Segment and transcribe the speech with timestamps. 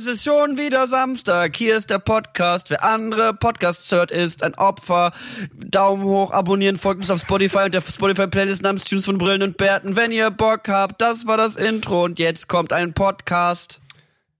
[0.00, 2.70] Es ist schon wieder Samstag, hier ist der Podcast.
[2.70, 5.12] Wer andere Podcasts hört, ist ein Opfer.
[5.52, 9.58] Daumen hoch, abonnieren, folgt uns auf Spotify und der Spotify-Playlist namens Tunes von Brillen und
[9.58, 9.96] Bärten.
[9.96, 13.82] Wenn ihr Bock habt, das war das Intro und jetzt kommt ein Podcast.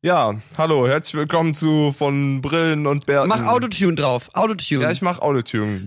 [0.01, 3.29] Ja, hallo, herzlich willkommen zu von Brillen und Bärten.
[3.29, 4.85] Mach Autotune drauf, Autotune.
[4.85, 5.87] Ja, ich mach Autotune.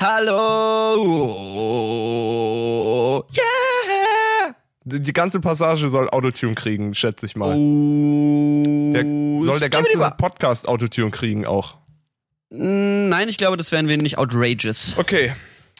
[0.00, 0.88] Hallo.
[3.32, 3.81] Yeah.
[4.84, 7.56] Die, ganze Passage soll Autotune kriegen, schätze ich mal.
[7.56, 8.92] Oh.
[8.92, 9.04] Der,
[9.44, 9.98] soll der ganze.
[10.18, 11.76] Podcast Autotune kriegen auch.
[12.50, 14.96] Mm, Nein, ich glaube, das wären wir nicht outrageous.
[14.98, 15.32] Okay.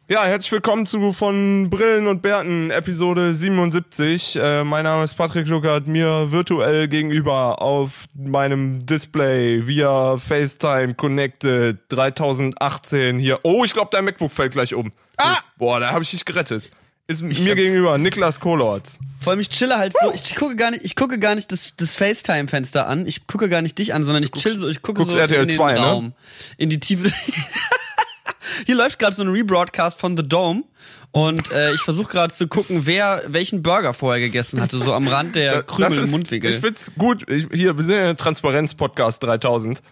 [0.09, 4.36] Ja, herzlich willkommen zu von Brillen und Bärten, Episode 77.
[4.36, 11.78] Äh, mein Name ist Patrick Luckert, mir virtuell gegenüber auf meinem Display via FaceTime connected
[11.89, 13.41] 3018 hier.
[13.42, 14.91] Oh, ich glaube, dein MacBook fällt gleich um.
[15.16, 15.39] Ah!
[15.56, 16.70] Boah, da habe ich dich gerettet.
[17.06, 18.98] Ist mir hab- gegenüber Niklas Kohlorz.
[19.20, 21.75] Vor allem ich chille halt so, ich gucke gar nicht, ich gucke gar nicht das,
[21.77, 25.05] das FaceTime-Fenster an, ich gucke gar nicht dich an, sondern ich chill so, ich gucke
[25.05, 25.78] so RTL in den 2, ne?
[25.78, 26.12] Raum,
[26.56, 27.12] in die Tiefe.
[28.67, 30.64] Hier läuft gerade so ein Rebroadcast von The Dome
[31.12, 35.06] und äh, ich versuche gerade zu gucken, wer welchen Burger vorher gegessen hatte, so am
[35.06, 36.50] Rand der Krümel im Mundwinkel.
[36.50, 37.28] Ich find's gut.
[37.30, 39.82] Ich, hier, wir sind ja Transparenz-Podcast 3000.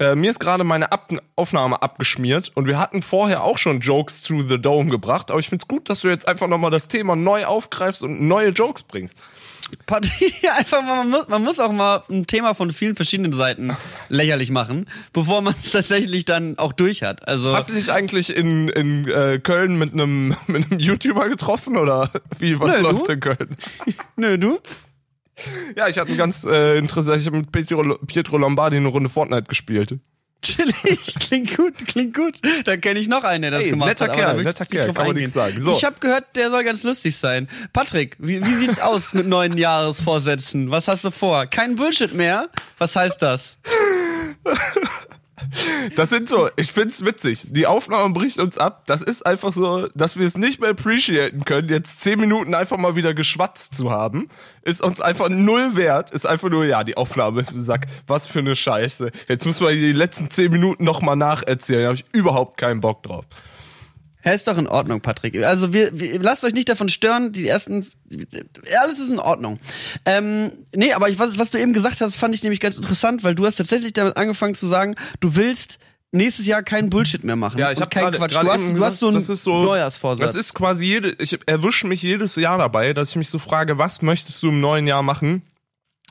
[0.00, 4.22] Äh, mir ist gerade meine Ab Aufnahme abgeschmiert und wir hatten vorher auch schon Jokes
[4.22, 7.14] to the Dome gebracht, aber ich find's gut, dass du jetzt einfach nochmal das Thema
[7.14, 9.22] neu aufgreifst und neue Jokes bringst.
[9.86, 13.76] Partie, einfach mal, man muss, man muss auch mal ein Thema von vielen verschiedenen Seiten
[14.08, 17.26] lächerlich machen, bevor man es tatsächlich dann auch durch hat.
[17.26, 21.76] Also Hast du dich eigentlich in, in äh, Köln mit einem mit einem YouTuber getroffen
[21.76, 23.12] oder wie, was Nö, läuft du?
[23.12, 23.56] in Köln?
[24.16, 24.58] nö, du?
[25.76, 29.08] Ja, ich hatte ein ganz äh, interessant, ich habe mit Pietro, Pietro Lombardi eine Runde
[29.08, 29.98] Fortnite gespielt.
[30.42, 32.34] Chillig, klingt gut, klingt gut.
[32.64, 34.14] Da kenne ich noch einen, der das Ey, gemacht netter hat.
[34.14, 35.16] Kerl, netter Kerl, kann man eingehen.
[35.16, 35.60] nichts sagen.
[35.60, 35.72] So.
[35.72, 37.48] Ich habe gehört, der soll ganz lustig sein.
[37.72, 40.70] Patrick, wie, wie sieht's aus mit neuen Jahresvorsätzen?
[40.70, 41.46] Was hast du vor?
[41.46, 42.48] Kein Bullshit mehr?
[42.78, 43.58] Was heißt das?
[45.96, 47.46] Das sind so, ich find's witzig.
[47.50, 48.82] Die Aufnahme bricht uns ab.
[48.86, 52.76] Das ist einfach so, dass wir es nicht mehr appreciaten können, jetzt zehn Minuten einfach
[52.76, 54.28] mal wieder geschwatzt zu haben.
[54.62, 56.10] Ist uns einfach null wert.
[56.10, 57.42] Ist einfach nur, ja, die Aufnahme.
[57.54, 59.10] Sag, was für eine Scheiße.
[59.28, 61.82] Jetzt müssen wir die letzten zehn Minuten nochmal nacherzählen.
[61.82, 63.24] Da habe ich überhaupt keinen Bock drauf.
[64.24, 65.42] Ja, ist doch in Ordnung, Patrick.
[65.42, 67.32] Also wir, wir lasst euch nicht davon stören.
[67.32, 67.86] Die ersten,
[68.82, 69.58] alles ist in Ordnung.
[70.04, 73.24] Ähm, nee, aber ich, was, was du eben gesagt hast, fand ich nämlich ganz interessant,
[73.24, 75.78] weil du hast tatsächlich damit angefangen zu sagen, du willst
[76.12, 77.58] nächstes Jahr keinen Bullshit mehr machen.
[77.58, 78.34] Ja, ich habe keinen Quatsch.
[78.34, 80.32] Du hast, du hast so einen so, Neujahrsvorsatz.
[80.32, 83.78] Das ist quasi jede, ich erwische mich jedes Jahr dabei, dass ich mich so frage,
[83.78, 85.42] was möchtest du im neuen Jahr machen?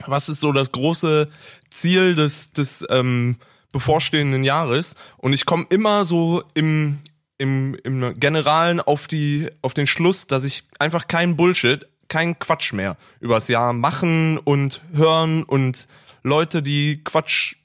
[0.06, 1.30] Was ist so das große
[1.70, 3.36] Ziel des, des ähm,
[3.72, 4.96] bevorstehenden Jahres?
[5.18, 7.00] Und ich komme immer so im,
[7.40, 12.74] im, im Generalen auf die, auf den Schluss, dass ich einfach keinen Bullshit, keinen Quatsch
[12.74, 15.88] mehr übers Jahr machen und hören und
[16.22, 17.56] Leute, die Quatsch,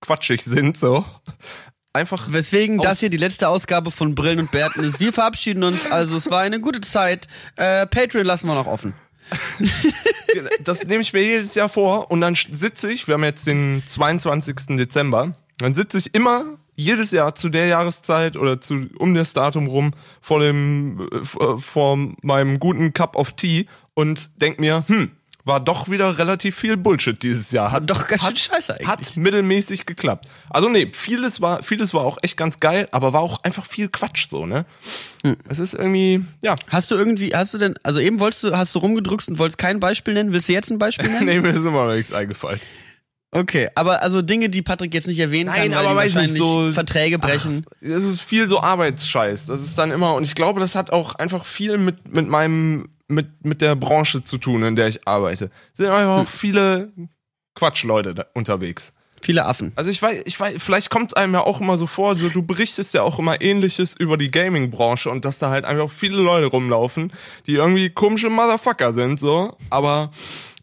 [0.00, 1.04] quatschig sind, so.
[1.92, 5.00] Einfach Weswegen das hier die letzte Ausgabe von Brillen und Bärten ist.
[5.00, 7.28] Wir verabschieden uns, also es war eine gute Zeit.
[7.56, 8.94] Äh, Patreon lassen wir noch offen.
[10.64, 13.82] das nehme ich mir jedes Jahr vor und dann sitze ich, wir haben jetzt den
[13.86, 14.76] 22.
[14.76, 19.66] Dezember, dann sitze ich immer jedes Jahr zu der Jahreszeit oder zu um das Datum
[19.66, 25.10] rum vor dem äh, vor- meinem guten Cup of Tea und denk mir, hm,
[25.46, 27.70] war doch wieder relativ viel Bullshit dieses Jahr.
[27.70, 28.88] Hat Doch ganz schön scheiße eigentlich.
[28.88, 30.26] Hat mittelmäßig geklappt.
[30.48, 33.88] Also nee, vieles war vieles war auch echt ganz geil, aber war auch einfach viel
[33.90, 34.64] Quatsch so, ne?
[35.22, 35.36] Hm.
[35.46, 38.74] Es ist irgendwie, ja, Hast du irgendwie, hast du denn, also eben wolltest du, hast
[38.74, 40.32] du rumgedrückt und wolltest kein Beispiel nennen?
[40.32, 41.26] Willst du jetzt ein Beispiel nennen?
[41.26, 42.60] nee, mir ist immer noch nichts eingefallen.
[43.34, 46.16] Okay, aber also Dinge, die Patrick jetzt nicht erwähnen Nein, kann, weil aber weiß nicht,
[46.16, 47.66] wahrscheinlich so- Verträge brechen.
[47.80, 49.46] Das ist viel so Arbeitsscheiß.
[49.46, 52.90] Das ist dann immer, und ich glaube, das hat auch einfach viel mit, mit meinem,
[53.08, 55.50] mit, mit der Branche zu tun, in der ich arbeite.
[55.72, 56.92] Es sind einfach auch viele
[57.56, 58.92] Quatschleute unterwegs.
[59.20, 59.72] Viele Affen.
[59.74, 62.28] Also ich weiß, ich weiß, vielleicht kommt es einem ja auch immer so vor, so,
[62.28, 66.18] du berichtest ja auch immer ähnliches über die Gaming-Branche und dass da halt einfach viele
[66.22, 67.12] Leute rumlaufen,
[67.48, 69.56] die irgendwie komische Motherfucker sind, so.
[69.70, 70.12] Aber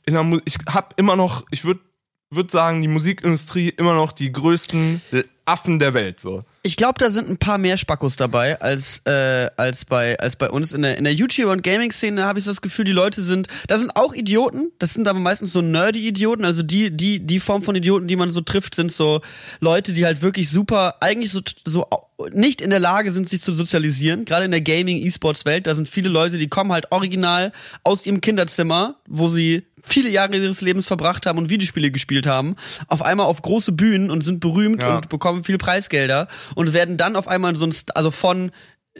[0.06, 0.14] ich
[0.70, 1.82] hab immer noch, ich würde
[2.32, 5.02] würd sagen, die Musikindustrie immer noch die größten
[5.46, 6.44] Affen der Welt, so.
[6.64, 10.50] Ich glaube, da sind ein paar mehr Spackos dabei als äh, als bei als bei
[10.50, 13.24] uns in der in der YouTuber und Gaming Szene habe ich das Gefühl, die Leute
[13.24, 17.20] sind, da sind auch Idioten, das sind aber meistens so nerdy Idioten, also die die
[17.20, 19.22] die Form von Idioten, die man so trifft, sind so
[19.60, 21.88] Leute, die halt wirklich super eigentlich so so
[22.32, 25.74] nicht in der Lage sind, sich zu sozialisieren, gerade in der Gaming E-Sports Welt, da
[25.74, 27.52] sind viele Leute, die kommen halt original
[27.84, 32.56] aus ihrem Kinderzimmer, wo sie viele Jahre ihres Lebens verbracht haben und Videospiele gespielt haben,
[32.88, 34.98] auf einmal auf große Bühnen und sind berühmt Ja.
[34.98, 38.52] und bekommen viel Preisgelder und werden dann auf einmal so ein, St- also von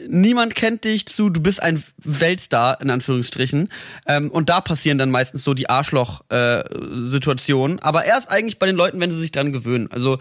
[0.08, 3.68] niemand kennt dich zu, du bist ein Weltstar, in Anführungsstrichen.
[4.06, 7.78] Ähm, und da passieren dann meistens so die Arschloch-Situationen.
[7.78, 9.88] Äh, Aber erst eigentlich bei den Leuten, wenn sie sich dran gewöhnen.
[9.90, 10.18] Also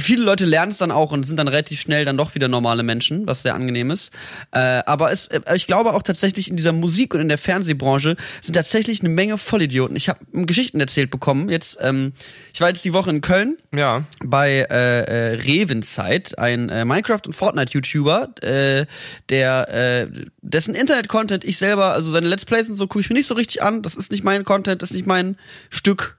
[0.00, 2.82] viele Leute lernen es dann auch und sind dann relativ schnell dann doch wieder normale
[2.82, 4.10] Menschen, was sehr angenehm ist.
[4.52, 8.16] Äh, aber es, äh, ich glaube auch tatsächlich in dieser Musik und in der Fernsehbranche
[8.42, 9.96] sind tatsächlich eine Menge Vollidioten.
[9.96, 11.48] Ich habe Geschichten erzählt bekommen.
[11.48, 12.12] Jetzt, ähm,
[12.52, 14.04] ich war jetzt die Woche in Köln Ja.
[14.24, 18.86] bei äh, äh, Revenzeit, ein äh, Minecraft und Fortnite YouTuber, äh,
[19.28, 20.06] der äh,
[20.42, 23.26] dessen Internet Content ich selber, also seine Let's Plays und so gucke ich mir nicht
[23.26, 23.82] so richtig an.
[23.82, 25.36] Das ist nicht mein Content, das ist nicht mein
[25.70, 26.15] Stück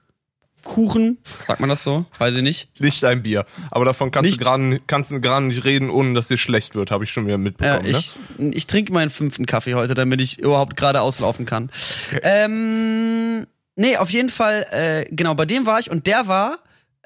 [0.68, 2.04] Kuchen, sagt man das so?
[2.18, 2.68] Weiß ich nicht.
[2.80, 3.46] Nicht ein Bier.
[3.70, 6.74] Aber davon kannst Nicht- du gerade kannst du gerade nicht reden, ohne dass dir schlecht
[6.74, 7.86] wird, habe ich schon wieder Ja, mitbekommen.
[7.86, 11.70] ich, ich trinke meinen fünften Kaffee heute, damit ich überhaupt gerade auslaufen kann.
[12.22, 16.56] Ähm, nee, auf jeden Fall, äh, genau, bei dem war ich und der war, äh,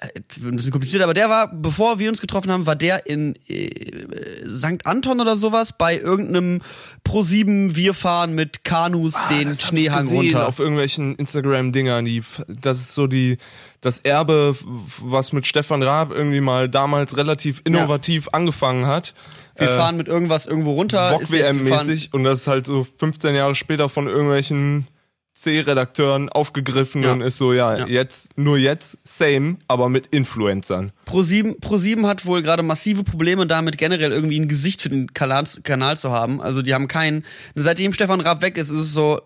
[0.01, 4.49] ein bisschen kompliziert, aber der war, bevor wir uns getroffen haben, war der in äh,
[4.49, 4.85] St.
[4.85, 6.61] Anton oder sowas bei irgendeinem
[7.07, 9.39] Pro7 Wir fahren mit Kanus ne?
[9.45, 10.49] den Schneehang runter.
[10.49, 13.39] Auf irgendwelchen Instagram-Dingern, die, das ist so die,
[13.81, 14.57] das Erbe,
[15.01, 19.15] was mit Stefan Raab irgendwie mal damals relativ innovativ angefangen hat.
[19.57, 21.11] wir fahren mit irgendwas irgendwo runter.
[21.11, 24.89] fahren- VOG-WM-mäßig und das ist halt so 15 Jahre später von irgendwelchen
[25.35, 27.13] C-Redakteuren aufgegriffen Ja.
[27.13, 27.87] und ist so, ja, Ja.
[27.87, 30.93] jetzt, nur jetzt, same, aber mit Influencern.
[31.07, 35.45] Pro7, Pro7 hat wohl gerade massive Probleme damit, generell irgendwie ein Gesicht für den Kanal,
[35.65, 36.41] Kanal zu haben.
[36.41, 37.25] Also die haben keinen.
[37.55, 39.21] Seitdem Stefan Raab weg ist, ist es so.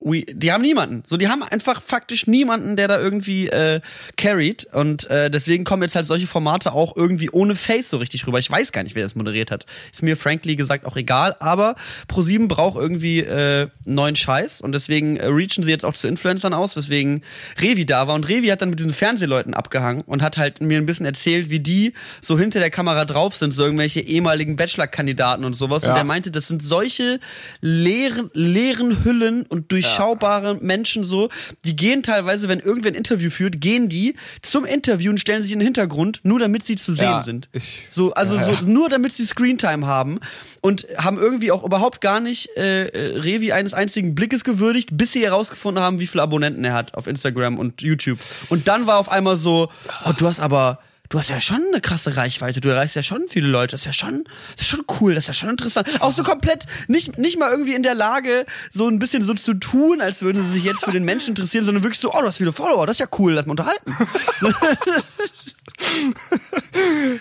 [0.00, 1.02] We, die haben niemanden.
[1.06, 3.80] So, die haben einfach faktisch niemanden, der da irgendwie äh,
[4.18, 4.66] carried.
[4.72, 8.38] Und äh, deswegen kommen jetzt halt solche Formate auch irgendwie ohne Face so richtig rüber.
[8.38, 9.64] Ich weiß gar nicht, wer das moderiert hat.
[9.90, 11.36] Ist mir frankly gesagt auch egal.
[11.40, 11.74] Aber
[12.10, 16.52] Pro7 braucht irgendwie äh, neuen Scheiß und deswegen äh, reachen sie jetzt auch zu Influencern
[16.52, 17.22] aus, weswegen
[17.62, 18.14] Revi da war.
[18.14, 21.48] Und Revi hat dann mit diesen Fernsehleuten abgehangen und hat halt mir ein bisschen erzählt,
[21.48, 25.84] wie die so hinter der Kamera drauf sind, so irgendwelche ehemaligen Bachelor-Kandidaten und sowas.
[25.84, 25.96] Und Ja.
[25.96, 27.20] er meinte, das sind solche
[27.62, 31.28] leeren, leeren Hüllen und durchschaubare Menschen so,
[31.64, 35.52] die gehen teilweise, wenn irgendwer ein Interview führt, gehen die zum Interview und stellen sich
[35.52, 37.48] in den Hintergrund, nur damit sie zu sehen Ja, sind.
[37.52, 38.60] ich- so, also Ja, ja.
[38.60, 40.18] so nur damit sie Screentime haben
[40.60, 45.12] und haben irgendwie auch überhaupt gar nicht äh, äh, Revi eines einzigen Blickes gewürdigt, bis
[45.12, 48.18] sie herausgefunden haben, wie viele Abonnenten er hat auf Instagram und YouTube.
[48.48, 49.68] Und dann war auf einmal so,
[50.06, 50.78] oh, du hast aber
[51.14, 53.86] Du hast ja schon eine krasse Reichweite, du erreichst ja schon viele Leute, das ist
[53.86, 54.24] ja schon,
[54.56, 55.86] das ist schon cool, das ist ja schon interessant.
[56.00, 59.54] Auch so komplett nicht, nicht mal irgendwie in der Lage, so ein bisschen so zu
[59.54, 62.26] tun, als würden sie sich jetzt für den Menschen interessieren, sondern wirklich so, oh, du
[62.26, 63.96] hast viele Follower, das ist ja cool, lass mal unterhalten.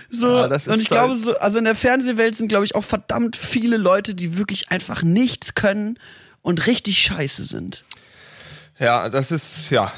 [0.10, 2.84] So, Ja, und ich glaube, halt- so, also in der Fernsehwelt sind, glaube ich, auch
[2.84, 6.00] verdammt viele Leute, die wirklich einfach nichts können
[6.42, 7.84] und richtig scheiße sind.
[8.80, 9.92] Ja, das ist, ja,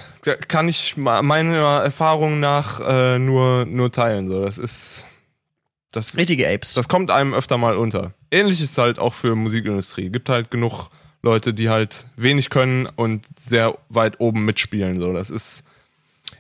[0.48, 4.28] kann ich meiner Erfahrung nach äh, nur, nur teilen.
[4.28, 5.06] So, das ist,
[5.92, 6.74] das, Richtige Apes.
[6.74, 8.14] das kommt einem öfter mal unter.
[8.32, 10.10] Ähnlich ist halt auch für Musikindustrie.
[10.10, 10.90] Gibt halt genug
[11.22, 15.00] Leute, die halt wenig können und sehr weit oben mitspielen.
[15.00, 15.64] So, das ist,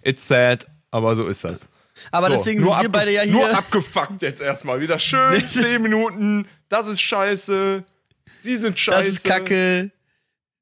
[0.03, 1.69] it's sad, aber so ist das.
[2.11, 3.31] Aber So, deswegen sind wir beide ja hier.
[3.31, 4.99] Nur abgefuckt jetzt erstmal wieder.
[4.99, 7.83] Schön, 10 Minuten, das ist scheiße,
[8.43, 9.05] die sind scheiße.
[9.05, 9.91] das ist Kacke.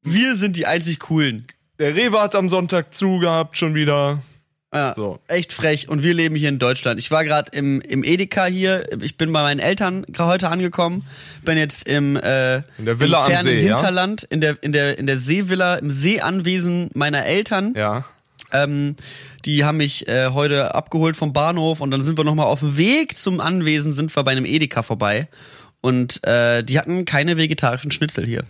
[0.03, 1.48] Wir sind die einzig coolen.
[1.80, 4.22] Der Rewe hat am Sonntag zu gehabt, schon wieder.
[4.74, 5.20] Ja, So.
[5.27, 5.88] echt frech.
[5.88, 7.00] Und wir leben hier in Deutschland.
[7.00, 8.86] Ich war gerade im, im Edeka hier.
[9.01, 11.06] Ich bin bei meinen Eltern heute angekommen.
[11.44, 13.75] Bin jetzt im, äh, In der Villa im am fernen See, ja?
[13.75, 17.74] Hinterland, in der, in der, in der Seevilla, im Seeanwesen meiner Eltern.
[17.75, 18.06] Ja.
[18.51, 18.96] Ähm,
[19.46, 22.77] die haben mich äh, heute abgeholt vom Bahnhof und dann sind wir nochmal auf dem
[22.77, 25.27] Weg zum Anwesen, sind wir bei einem Edeka vorbei.
[25.82, 28.44] Und äh, die hatten keine vegetarischen Schnitzel hier.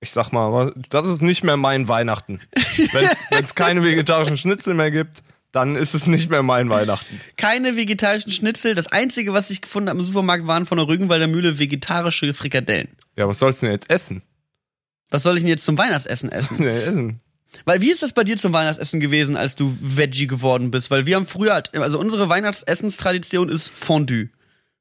[0.00, 2.40] Ich sag mal, das ist nicht mehr mein Weihnachten.
[2.92, 7.20] Wenn es keine vegetarischen Schnitzel mehr gibt, dann ist es nicht mehr mein Weihnachten.
[7.36, 8.74] Keine vegetarischen Schnitzel.
[8.74, 12.88] Das Einzige, was ich gefunden habe im Supermarkt, waren von der Rügenwalder Mühle vegetarische Frikadellen.
[13.16, 14.22] Ja, was sollst du denn jetzt essen?
[15.10, 16.58] Was soll ich denn jetzt zum Weihnachtsessen essen?
[16.60, 17.20] Nee, essen.
[17.64, 20.90] Weil wie ist das bei dir zum Weihnachtsessen gewesen, als du Veggie geworden bist?
[20.90, 24.28] Weil wir haben früher, also unsere Weihnachtsessenstradition ist Fondue.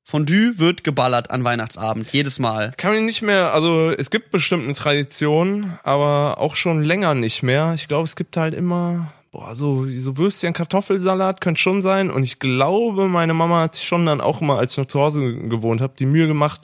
[0.10, 2.72] Fondue wird geballert an Weihnachtsabend, jedes Mal.
[2.78, 7.44] Kann mich nicht mehr, also es gibt bestimmt eine Tradition, aber auch schon länger nicht
[7.44, 7.74] mehr.
[7.76, 12.10] Ich glaube, es gibt halt immer, boah, so, so Würstchen, Kartoffelsalat könnte schon sein.
[12.10, 15.02] Und ich glaube, meine Mama hat sich schon dann auch mal, als ich noch zu
[15.02, 16.62] Hause gewohnt habe, die Mühe gemacht,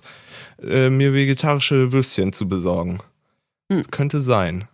[0.65, 3.00] äh, mir vegetarische Würstchen zu besorgen.
[3.69, 3.83] Hm.
[3.91, 4.69] Könnte sein.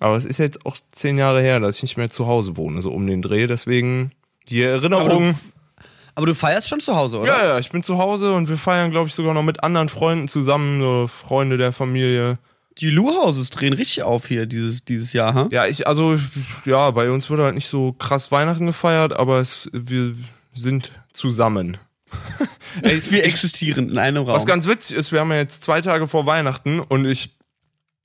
[0.00, 2.80] Aber es ist jetzt auch zehn Jahre her, dass ich nicht mehr zu Hause wohne,
[2.80, 3.46] so um den Dreh.
[3.46, 4.12] Deswegen
[4.48, 5.34] die Erinnerung.
[6.16, 7.36] Aber du feierst schon zu Hause, oder?
[7.36, 9.90] Ja, ja, ich bin zu Hause und wir feiern, glaube ich, sogar noch mit anderen
[9.90, 12.34] Freunden zusammen, so Freunde der Familie.
[12.78, 15.48] Die Luhauses drehen richtig auf hier dieses, dieses Jahr, ha?
[15.50, 16.16] Ja, ich, also,
[16.64, 20.12] ja, bei uns wurde halt nicht so krass Weihnachten gefeiert, aber es, wir
[20.54, 21.76] sind zusammen.
[22.82, 24.34] Ey, Wir existieren in einem Raum.
[24.34, 27.35] was ganz witzig ist, wir haben ja jetzt zwei Tage vor Weihnachten und ich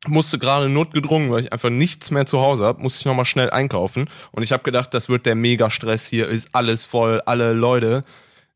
[0.07, 3.49] musste gerade notgedrungen, weil ich einfach nichts mehr zu Hause habe, musste ich nochmal schnell
[3.49, 4.09] einkaufen.
[4.31, 8.03] Und ich habe gedacht, das wird der Mega-Stress hier, ist alles voll, alle Leute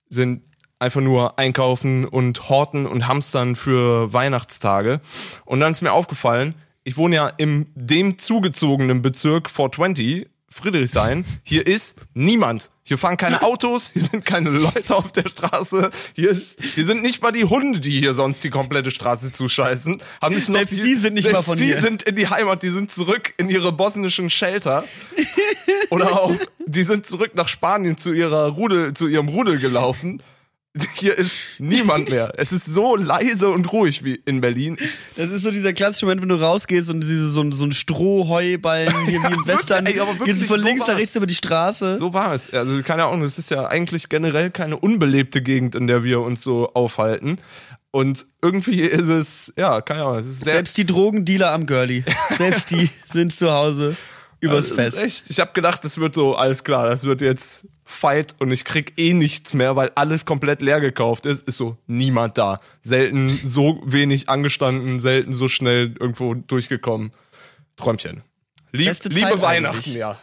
[0.09, 0.43] sind
[0.79, 5.01] einfach nur einkaufen und horten und hamstern für Weihnachtstage.
[5.45, 11.25] Und dann ist mir aufgefallen, ich wohne ja im dem zugezogenen Bezirk 420, Friedrichshain.
[11.43, 12.71] Hier ist niemand.
[12.83, 15.91] Hier fahren keine Autos, hier sind keine Leute auf der Straße.
[16.13, 20.01] Hier, ist, hier sind nicht mal die Hunde, die hier sonst die komplette Straße zuscheißen.
[20.21, 21.81] Haben nicht noch Selbst die sind nicht mal selbst von die hier.
[21.81, 24.85] sind in die Heimat, die sind zurück in ihre bosnischen Shelter.
[25.89, 26.33] Oder auch,
[26.65, 30.23] die sind zurück nach Spanien zu ihrer Rudel, zu ihrem Rudel gelaufen.
[30.95, 32.33] Hier ist niemand mehr.
[32.37, 34.77] Es ist so leise und ruhig wie in Berlin.
[35.15, 37.71] Das ist so dieser klassische Moment, wenn du rausgehst und diese, so, ein- so ein
[37.71, 41.15] Strohheuballen hier wie im Western, ey, aber wirklich, gehst du von so links nach rechts
[41.15, 41.95] über die Straße.
[41.95, 42.53] So war es.
[42.53, 46.41] Also keine Ahnung, es ist ja eigentlich generell keine unbelebte Gegend, in der wir uns
[46.41, 47.37] so aufhalten.
[47.91, 52.03] Und irgendwie ist es, ja, keine Ahnung, es ist sehr Selbst die Drogendealer am Girlie,
[52.37, 53.95] selbst die sind zu Hause
[54.45, 55.01] übers Das ist Fest.
[55.01, 55.29] echt.
[55.29, 58.93] Ich habe gedacht, das wird so, alles klar, das wird jetzt Fight und ich krieg
[58.97, 61.47] eh nichts mehr, weil alles komplett leer gekauft ist.
[61.47, 62.59] Ist so niemand da.
[62.81, 67.11] Selten so wenig angestanden, selten so schnell irgendwo durchgekommen.
[67.77, 68.21] Träumchen.
[68.71, 69.95] Lieb, Beste liebe Zeit Weihnachten, eigentlich.
[69.95, 70.17] ja.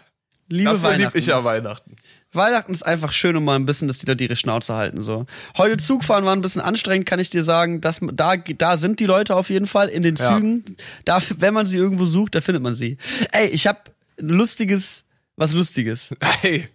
[0.49, 1.19] Liebe Dafür lieb Weihnachten.
[1.19, 1.97] ich ja Weihnachten.
[2.35, 5.25] Weihnachten ist einfach schön, um mal ein bisschen, dass die Leute ihre Schnauze halten, so.
[5.59, 9.07] Heute Zugfahren war ein bisschen anstrengend, kann ich dir sagen, dass, da, da sind die
[9.07, 10.35] Leute auf jeden Fall in den Ja.
[10.35, 10.77] Zügen.
[11.05, 12.97] Da, wenn man sie irgendwo sucht, da findet man sie.
[13.33, 15.05] Ey, ich hab ein lustiges,
[15.37, 16.15] was lustiges.
[16.41, 16.69] Hey,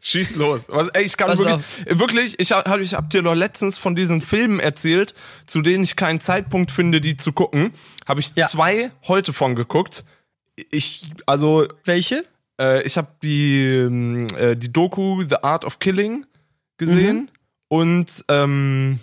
[0.00, 0.64] schieß los.
[0.68, 1.64] Was, ey, ich kann Pass wirklich,
[1.98, 5.14] wirklich, ich hab, ich hab dir doch letztens von diesen Filmen erzählt,
[5.46, 7.72] zu denen ich keinen Zeitpunkt finde, die zu gucken.
[8.06, 8.46] Habe ich Ja.
[8.46, 10.04] zwei heute von geguckt.
[10.70, 12.24] Ich, also, Welche?
[12.60, 16.24] äh, ich habe die, ähm, äh, die Doku The Art of Killing
[16.78, 17.28] gesehen Mhm.
[17.68, 19.00] und ähm,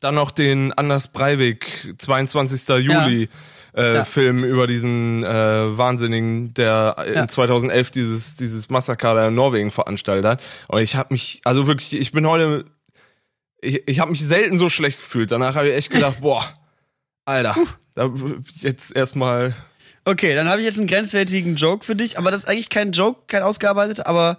[0.00, 2.68] dann noch den Anders Breivik 22.
[2.84, 3.28] Juli
[3.76, 4.04] äh, Ja.
[4.04, 7.28] Film über diesen äh, Wahnsinnigen, der in Ja.
[7.28, 10.42] 2011 dieses dieses Massaker in Norwegen veranstaltet hat.
[10.68, 12.64] Und ich habe mich, also wirklich, ich bin heute,
[13.60, 15.30] ich, ich habe mich selten so schlecht gefühlt.
[15.30, 16.44] Danach habe ich echt gedacht, boah,
[17.24, 17.56] Alter,
[17.94, 18.08] da
[18.60, 19.54] jetzt erstmal
[20.04, 22.92] Okay, dann habe ich jetzt einen grenzwertigen Joke für dich, aber das ist eigentlich kein
[22.92, 24.38] Joke, kein ausgearbeitet, aber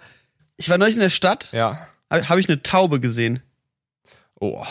[0.56, 1.86] ich war neulich in der Stadt, ja.
[2.10, 3.40] habe hab ich eine Taube gesehen.
[4.40, 4.66] Oh.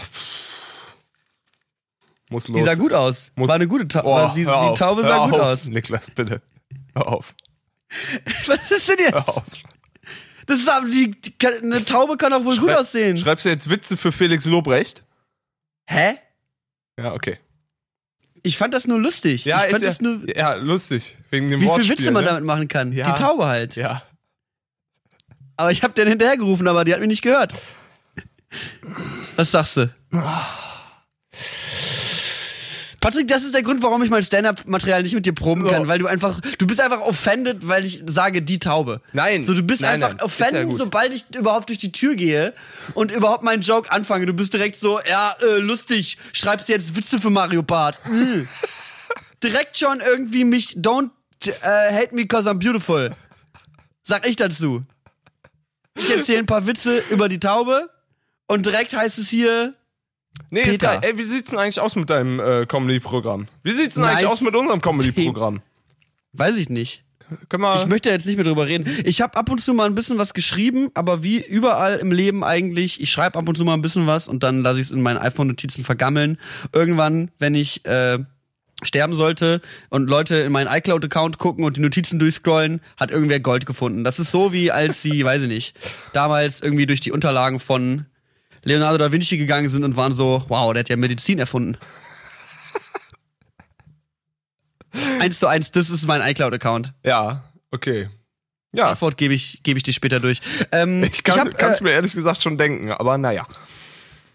[2.30, 2.58] Muss los.
[2.58, 3.32] Die sah gut aus.
[3.36, 4.08] Muss- war eine gute Taube.
[4.08, 5.66] Oh, die, die Taube hör sah gut auf, aus.
[5.68, 6.42] Niklas, bitte.
[6.94, 7.36] Hör auf.
[8.48, 9.14] Was ist denn jetzt?
[9.14, 9.44] Hör auf.
[10.46, 13.18] Das ist aber die, die eine Taube kann auch wohl gut Schreib- aussehen.
[13.18, 15.04] Schreibst du jetzt Witze für Felix Lobrecht?
[15.88, 16.16] Hä?
[17.00, 17.40] Ja, okay.
[18.42, 19.46] Ich fand das nur lustig.
[19.46, 21.18] Ja, ich fand ist das ja, nur, ja, lustig.
[21.30, 22.30] Wegen dem wie viele Witze man ne?
[22.30, 22.94] damit machen kann.
[22.94, 23.12] Ja.
[23.12, 23.76] Die Taube halt.
[23.76, 24.04] Ja.
[25.58, 27.54] Aber ich hab den hinterhergerufen, aber die hat mich nicht gehört.
[29.36, 29.94] Was sagst du?
[33.02, 35.88] Patrick, das ist der Grund, warum ich mein Stand-Up-Material nicht mit dir proben kann, Ja.
[35.88, 39.02] weil du einfach, du bist einfach offended, weil ich sage, die Taube.
[39.14, 39.44] Nein.
[39.44, 40.18] So, du bist Nein, einfach nein.
[40.20, 40.78] Ja offended, gut.
[40.78, 42.54] sobald ich überhaupt durch die Tür gehe
[42.96, 44.26] und überhaupt meinen Joke anfange.
[44.26, 48.00] Du bist direkt so, ja, äh, lustig, schreibst jetzt Witze für Mario Bart.
[48.10, 48.42] Mm.
[49.44, 51.10] direkt schon irgendwie mich, don't
[51.46, 53.16] äh, hate me cause I'm beautiful.
[54.04, 54.84] Sag ich dazu.
[55.96, 57.90] Ich erzähle ein paar Witze über die Taube
[58.48, 59.74] und direkt heißt es hier,
[60.52, 61.00] Nee, ist geil.
[61.02, 63.48] Ey, wie sieht's denn eigentlich aus mit deinem äh, Comedy-Programm?
[63.64, 64.18] Wie sieht's denn Nice.
[64.18, 65.62] eigentlich aus mit unserem Comedy-Programm?
[66.34, 67.04] weiß ich nicht.
[67.52, 68.90] Ich möchte jetzt nicht mehr drüber reden.
[69.04, 72.44] Ich habe ab und zu mal ein bisschen was geschrieben, aber wie überall im Leben
[72.44, 74.92] eigentlich, ich schreibe ab und zu mal ein bisschen was und dann lasse ich es
[74.92, 76.40] in meinen iPhone-Notizen vergammeln.
[76.74, 78.18] Irgendwann, wenn ich äh,
[78.82, 83.66] sterben sollte und Leute in meinen iCloud-Account gucken und die Notizen durchscrollen, hat irgendwer Gold
[83.66, 84.04] gefunden.
[84.04, 85.76] Das ist so wie als sie, weiß ich nicht,
[86.14, 88.06] damals irgendwie durch die Unterlagen von
[88.64, 91.78] Leonardo da Vinci gegangen sind und waren so, wow, der hat ja Medizin erfunden.
[95.20, 96.94] eins zu eins, das ist mein iCloud-Account.
[97.04, 98.10] ja, okay.
[98.72, 100.42] Ja, Passwort gebe ich, gebe ich dir später durch.
[100.72, 103.48] Ähm, ich kann hab, kann's äh, mir ehrlich gesagt schon denken, aber naja.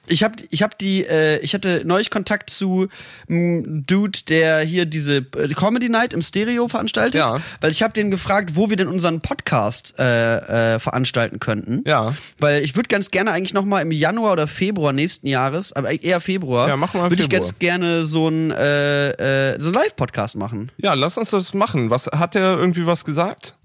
[0.07, 2.89] Ich hab, ich hab die, äh, ich hatte neulich Kontakt zu
[3.29, 7.41] einem Dude, der hier diese äh, Comedy Night im Stereo veranstaltet, Ja.
[7.61, 11.83] weil ich habe den gefragt, wo wir denn unseren Podcast äh, äh, veranstalten könnten.
[11.87, 12.15] Ja.
[12.39, 16.03] Weil ich würde ganz gerne eigentlich noch mal im Januar oder Februar nächsten Jahres, aber
[16.03, 19.75] eher Februar, Ja, machen wir würde ich ganz gerne so ein äh, äh, so ein
[19.75, 20.71] Live-Podcast machen.
[20.77, 21.91] Ja, lass uns das machen.
[21.91, 23.57] Was hat der irgendwie was gesagt?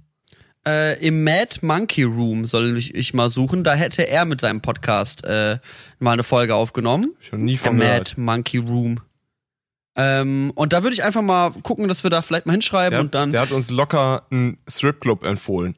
[0.68, 3.64] Äh, Im Mad Monkey Room soll ich, ich mal suchen.
[3.64, 5.60] Da hätte er mit seinem Podcast äh,
[6.00, 7.16] mal eine Folge aufgenommen.
[7.32, 8.18] Hab nie Der von Mad gehört.
[8.18, 9.00] Monkey Room.
[9.96, 13.00] Ähm, und da würde ich einfach mal gucken, dass wir da vielleicht mal hinschreiben Der,
[13.02, 13.32] und dann.
[13.32, 15.76] der hat uns locker einen Stripclub empfohlen.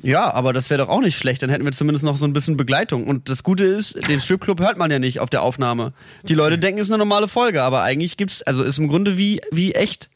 [0.00, 1.42] Ja, aber das wäre doch auch nicht schlecht.
[1.42, 3.04] Dann hätten wir zumindest noch so ein bisschen Begleitung.
[3.06, 5.92] Und das Gute ist, den Stripclub hört man ja nicht auf der Aufnahme.
[6.22, 9.18] Die Leute denken, es ist eine normale Folge, aber eigentlich gibt's, also ist im Grunde
[9.18, 10.08] wie, wie echt.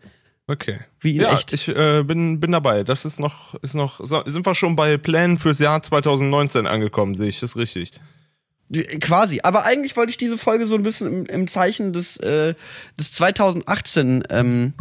[0.53, 0.81] Okay.
[1.01, 1.51] Wie in ja, echt.
[1.55, 2.85] ich äh, bin, bin dabei.
[2.85, 7.31] Das ist noch, ist noch, sind wir schon bei Plänen fürs Jahr 2019 angekommen, sehe
[7.31, 7.93] ich das richtig.
[9.01, 9.41] Quasi.
[9.43, 12.55] Aber eigentlich wollte ich diese Folge so ein bisschen im, im Zeichen des, äh,
[13.01, 14.75] des 2018 ähm,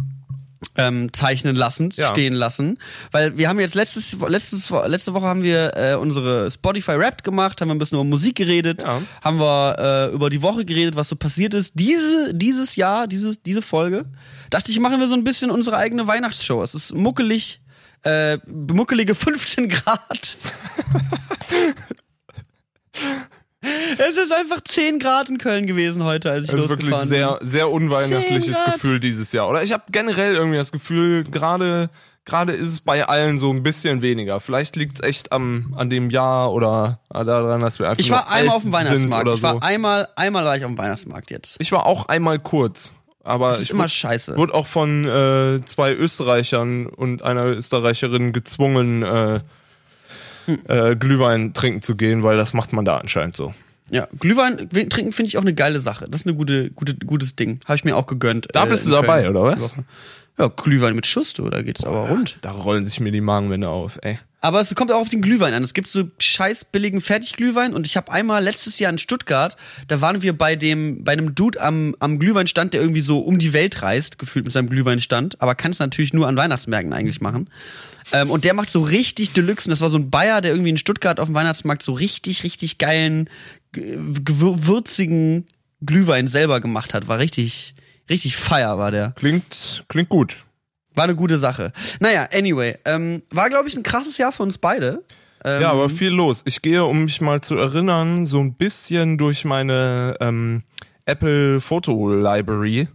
[0.76, 2.08] ähm, zeichnen lassen, Ja.
[2.10, 2.78] stehen lassen.
[3.10, 7.60] Weil wir haben jetzt letztes, letztes, letzte Woche haben wir äh, unsere Spotify Rap gemacht,
[7.60, 9.02] haben wir ein bisschen über Musik geredet, Ja.
[9.22, 9.76] haben wir
[10.10, 11.72] äh, über die Woche geredet, was so passiert ist.
[11.78, 14.06] Diese, dieses Jahr, dieses, diese Folge,
[14.50, 16.62] dachte ich, machen wir so ein bisschen unsere eigene Weihnachtsshow.
[16.62, 17.60] Es ist muckelig,
[18.04, 20.36] äh, muckelige 15 Grad.
[23.98, 27.08] Es ist einfach 10 Grad in Köln gewesen heute, als ich Das ist wirklich losgefahren
[27.08, 27.46] sehr, bin.
[27.46, 28.74] sehr unweihnachtliches 10 Grad.
[28.74, 29.48] Gefühl dieses Jahr.
[29.48, 31.88] Oder ich habe generell irgendwie das Gefühl, gerade
[32.24, 34.40] gerade ist es bei allen so ein bisschen weniger.
[34.40, 38.30] Vielleicht liegt es echt am an dem Jahr oder daran, dass wir einfach Ich war
[38.30, 39.28] einmal auf dem Weihnachtsmarkt.
[39.36, 39.60] Ich war so.
[39.60, 41.56] einmal, einmal war ich auf dem Weihnachtsmarkt jetzt.
[41.58, 42.92] Ich war auch einmal kurz,
[43.24, 44.36] aber Das ist ich immer wurde, scheiße.
[44.36, 49.40] wurde auch von äh, zwei Österreichern und einer Österreicherin gezwungen, äh.
[50.68, 53.54] Äh, Glühwein trinken zu gehen, weil das macht man da anscheinend so.
[53.92, 56.06] Ja, Glühwein trinken finde ich auch eine geile Sache.
[56.08, 57.60] Das ist eine gute, gute, gutes Ding.
[57.66, 58.48] Habe ich mir auch gegönnt.
[58.52, 59.76] Da äh, bist du dabei, oder was?
[60.38, 62.38] Ja, Glühwein mit Schuss, da geht's aber rund.
[62.40, 64.18] Da rollen sich mir die Magenwände auf, ey.
[64.40, 65.62] Aber es kommt auch auf den Glühwein an.
[65.62, 69.56] Es gibt so scheiß billigen Fertigglühwein und ich habe einmal letztes Jahr in Stuttgart,
[69.88, 73.38] da waren wir bei dem bei einem Dude am am Glühweinstand, der irgendwie so um
[73.38, 77.20] die Welt reist, gefühlt mit seinem Glühweinstand, aber kann es natürlich nur an Weihnachtsmärkten eigentlich
[77.20, 77.50] machen.
[78.12, 79.68] Ähm, und der macht so richtig Deluxe.
[79.68, 82.42] Und das war so ein Bayer, der irgendwie in Stuttgart auf dem Weihnachtsmarkt so richtig,
[82.42, 83.28] richtig geilen,
[83.74, 85.46] würzigen
[85.84, 87.08] Glühwein selber gemacht hat.
[87.08, 87.74] War richtig,
[88.08, 89.12] richtig feier war der.
[89.12, 90.44] Klingt, klingt gut.
[90.94, 91.72] War eine gute Sache.
[92.00, 95.04] Naja, anyway, ähm, war, glaube ich, ein krasses Jahr für uns beide.
[95.44, 96.42] Ähm, Ja, aber viel los.
[96.44, 100.62] Ich gehe, um mich mal zu erinnern, so ein bisschen durch meine ähm,
[101.06, 102.88] Apple Photo Library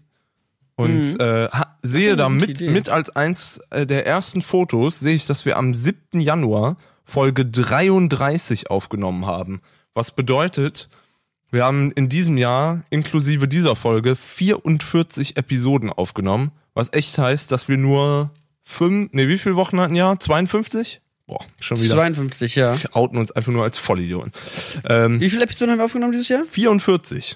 [0.76, 2.70] und äh, ha, sehe da mit, Idee.
[2.70, 6.20] mit als eins äh, der ersten Fotos, sehe ich, dass wir am 7.
[6.20, 9.62] Januar Folge 33 aufgenommen haben.
[9.98, 10.90] Was bedeutet,
[11.50, 17.68] wir haben in diesem Jahr inklusive dieser Folge 44 Episoden aufgenommen, was echt heißt, dass
[17.68, 18.30] wir nur
[18.64, 20.20] fünf, nee, wie viele Wochen hatten ja?
[20.20, 21.02] 52?
[21.26, 21.96] Boah, schon wieder.
[21.96, 22.80] 52, ja.
[22.80, 24.34] Wir outen uns einfach nur als Vollidioten.
[24.88, 26.46] Ähm, Wie viele Episoden haben wir aufgenommen dieses Jahr?
[26.46, 27.36] 44.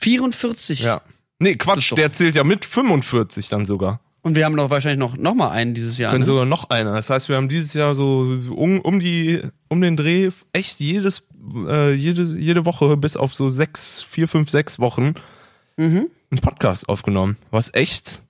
[0.00, 0.80] 44.
[0.80, 1.02] Ja.
[1.38, 4.00] Nee, Quatsch, der zählt ja mit 45 dann sogar.
[4.24, 6.10] Und wir haben doch wahrscheinlich noch, noch mal einen dieses Jahr.
[6.10, 6.26] Können Ne?
[6.26, 6.94] sogar noch einer.
[6.94, 8.20] Das heißt, wir haben dieses Jahr so
[8.56, 11.28] um, um die um den Dreh echt jedes
[11.68, 15.14] äh, jede jede Woche bis auf so sechs, vier, fünf, sechs Wochen
[15.76, 16.08] Mhm.
[16.30, 18.22] einen Podcast aufgenommen, was echt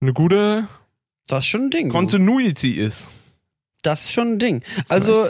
[0.00, 0.66] eine gute
[1.28, 1.88] Das ist schon ein Ding.
[1.88, 1.92] du.
[1.92, 3.12] Continuity ist.
[3.82, 4.64] Das ist schon ein Ding.
[4.76, 5.24] man Also,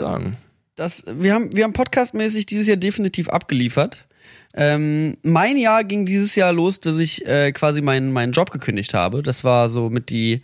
[0.75, 4.07] das, wir haben, wir haben podcastmäßig dieses Jahr definitiv abgeliefert.
[4.55, 8.93] Ähm, mein Jahr ging dieses Jahr los, dass ich äh, quasi meinen meinen Job gekündigt
[8.93, 9.23] habe.
[9.23, 10.43] Das war so mit die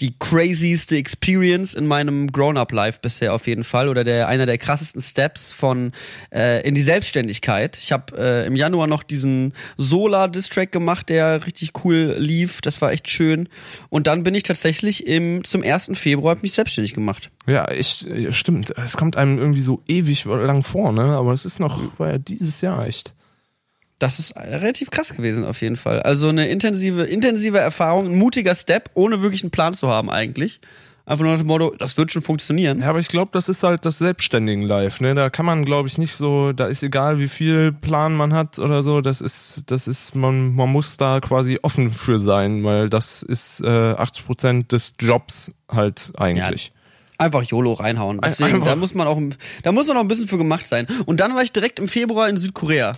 [0.00, 5.02] die crazyste Experience in meinem Grown-up-Life bisher auf jeden Fall oder der einer der krassesten
[5.02, 5.92] Steps von
[6.32, 7.76] äh, in die Selbstständigkeit.
[7.76, 12.62] Ich habe äh, im Januar noch diesen Solar Distrack gemacht, der richtig cool lief.
[12.62, 13.46] Das war echt schön.
[13.90, 15.90] Und dann bin ich tatsächlich im zum 1.
[15.94, 17.30] Februar mich selbstständig gemacht.
[17.46, 18.72] Ja, echt, ja, stimmt.
[18.78, 21.02] Es kommt einem irgendwie so ewig lang vor, ne?
[21.02, 23.14] Aber es ist noch, war ja dieses Jahr echt.
[24.00, 26.00] Das ist relativ krass gewesen auf jeden Fall.
[26.00, 30.60] Also eine intensive, intensive Erfahrung, ein mutiger Step, ohne wirklich einen Plan zu haben eigentlich.
[31.04, 32.80] Einfach nur nach dem Motto, das wird schon funktionieren.
[32.80, 35.14] Ja, aber ich glaube, das ist halt das selbstständigen Life, ne?
[35.14, 38.58] Da kann man, glaube ich, nicht so, da ist egal, wie viel Plan man hat
[38.58, 42.88] oder so, das ist, das ist, man, man muss da quasi offen für sein, weil
[42.88, 46.72] das ist äh, 80 Prozent des Jobs halt eigentlich.
[47.18, 48.18] Einfach YOLO reinhauen.
[48.24, 48.68] Deswegen, Einfach.
[48.68, 49.20] da muss man auch,
[49.62, 50.86] da muss man auch ein bisschen für gemacht sein.
[51.04, 52.92] Und dann war ich direkt im Februar in Südkorea.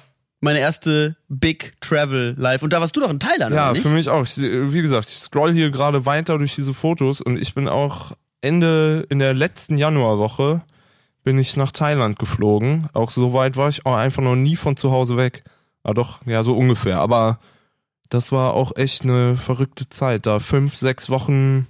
[0.45, 2.63] Meine erste Big Travel Live.
[2.63, 3.83] Und da warst du doch in Thailand, Ja, oder nicht?
[3.83, 4.25] für mich auch.
[4.25, 8.13] Ich, wie gesagt, ich scroll hier gerade weiter durch diese Fotos und ich bin auch
[8.41, 10.63] Ende in der letzten Januarwoche
[11.23, 12.89] bin ich nach Thailand geflogen.
[12.93, 15.45] Auch so weit war ich auch einfach noch nie von zu Hause weg.
[15.85, 16.99] Ah doch, ja, so ungefähr.
[16.99, 17.39] Aber
[18.09, 20.27] das war auch echt eine verrückte Zeit.
[20.27, 21.69] Da fünf, sechs Wochen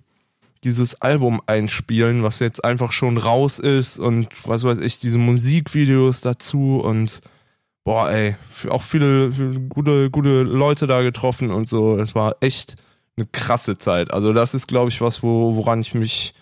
[0.64, 6.22] dieses Album einspielen, was jetzt einfach schon raus ist und was weiß ich, diese Musikvideos
[6.22, 7.20] dazu und
[7.84, 8.36] boah, ey,
[8.68, 11.96] auch viele, viele gute, gute Leute da getroffen und so.
[11.96, 12.76] Das war echt
[13.16, 14.12] eine krasse Zeit.
[14.12, 16.34] Also das ist, glaube ich, was, wo, woran ich mich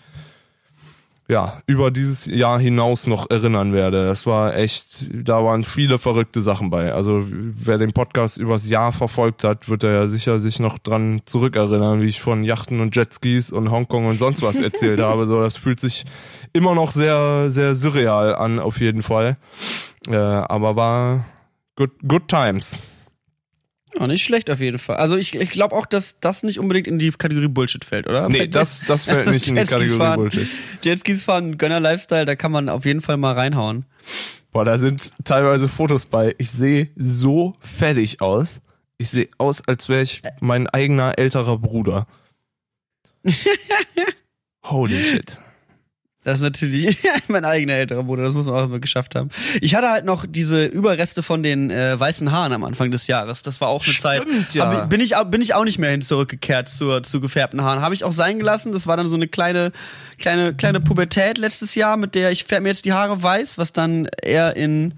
[1.31, 4.05] ja, über dieses Jahr hinaus noch erinnern werde.
[4.05, 6.91] Das war echt, da waren viele verrückte Sachen bei.
[6.93, 11.21] Also wer den Podcast übers Jahr verfolgt hat, wird er ja sicher sich noch dran
[11.23, 15.25] zurückerinnern, wie ich von Yachten und Jetskis und Hongkong und sonst was erzählt habe.
[15.25, 16.03] So, das fühlt sich
[16.51, 19.37] immer noch sehr, sehr surreal an, auf jeden Fall.
[20.07, 21.25] Äh, aber war
[21.75, 22.79] good, good times.
[23.99, 24.95] Oh, nicht schlecht auf jeden Fall.
[24.95, 28.29] Also ich, ich glaube auch, dass das nicht unbedingt in die Kategorie Bullshit fällt, oder?
[28.29, 30.47] Nee, das, das fällt nicht in die Kategorie fahren, Bullshit.
[30.81, 33.85] Jetskis fahren, Gönner Lifestyle, da kann man auf jeden Fall mal reinhauen.
[34.53, 36.35] Boah, da sind teilweise Fotos bei.
[36.37, 38.61] Ich sehe so fertig aus.
[38.97, 42.07] Ich sehe aus, als wäre ich mein eigener älterer Bruder.
[44.63, 45.39] Holy shit.
[46.23, 46.97] Das ist natürlich
[47.29, 49.29] mein eigener älterer Bruder, das muss man auch immer geschafft haben.
[49.59, 53.41] Ich hatte halt noch diese Überreste von den äh, weißen Haaren am Anfang des Jahres.
[53.41, 54.23] Das war auch eine Zeit.
[54.53, 54.85] ja.
[54.85, 57.81] Bin ich, bin ich auch nicht mehr hin zurückgekehrt zur, zu gefärbten Haaren.
[57.81, 58.71] Habe ich auch sein gelassen.
[58.71, 59.71] Das war dann so eine kleine,
[60.19, 63.73] kleine, kleine Pubertät letztes Jahr, mit der ich färbe mir jetzt die Haare weiß, was
[63.73, 64.93] dann eher in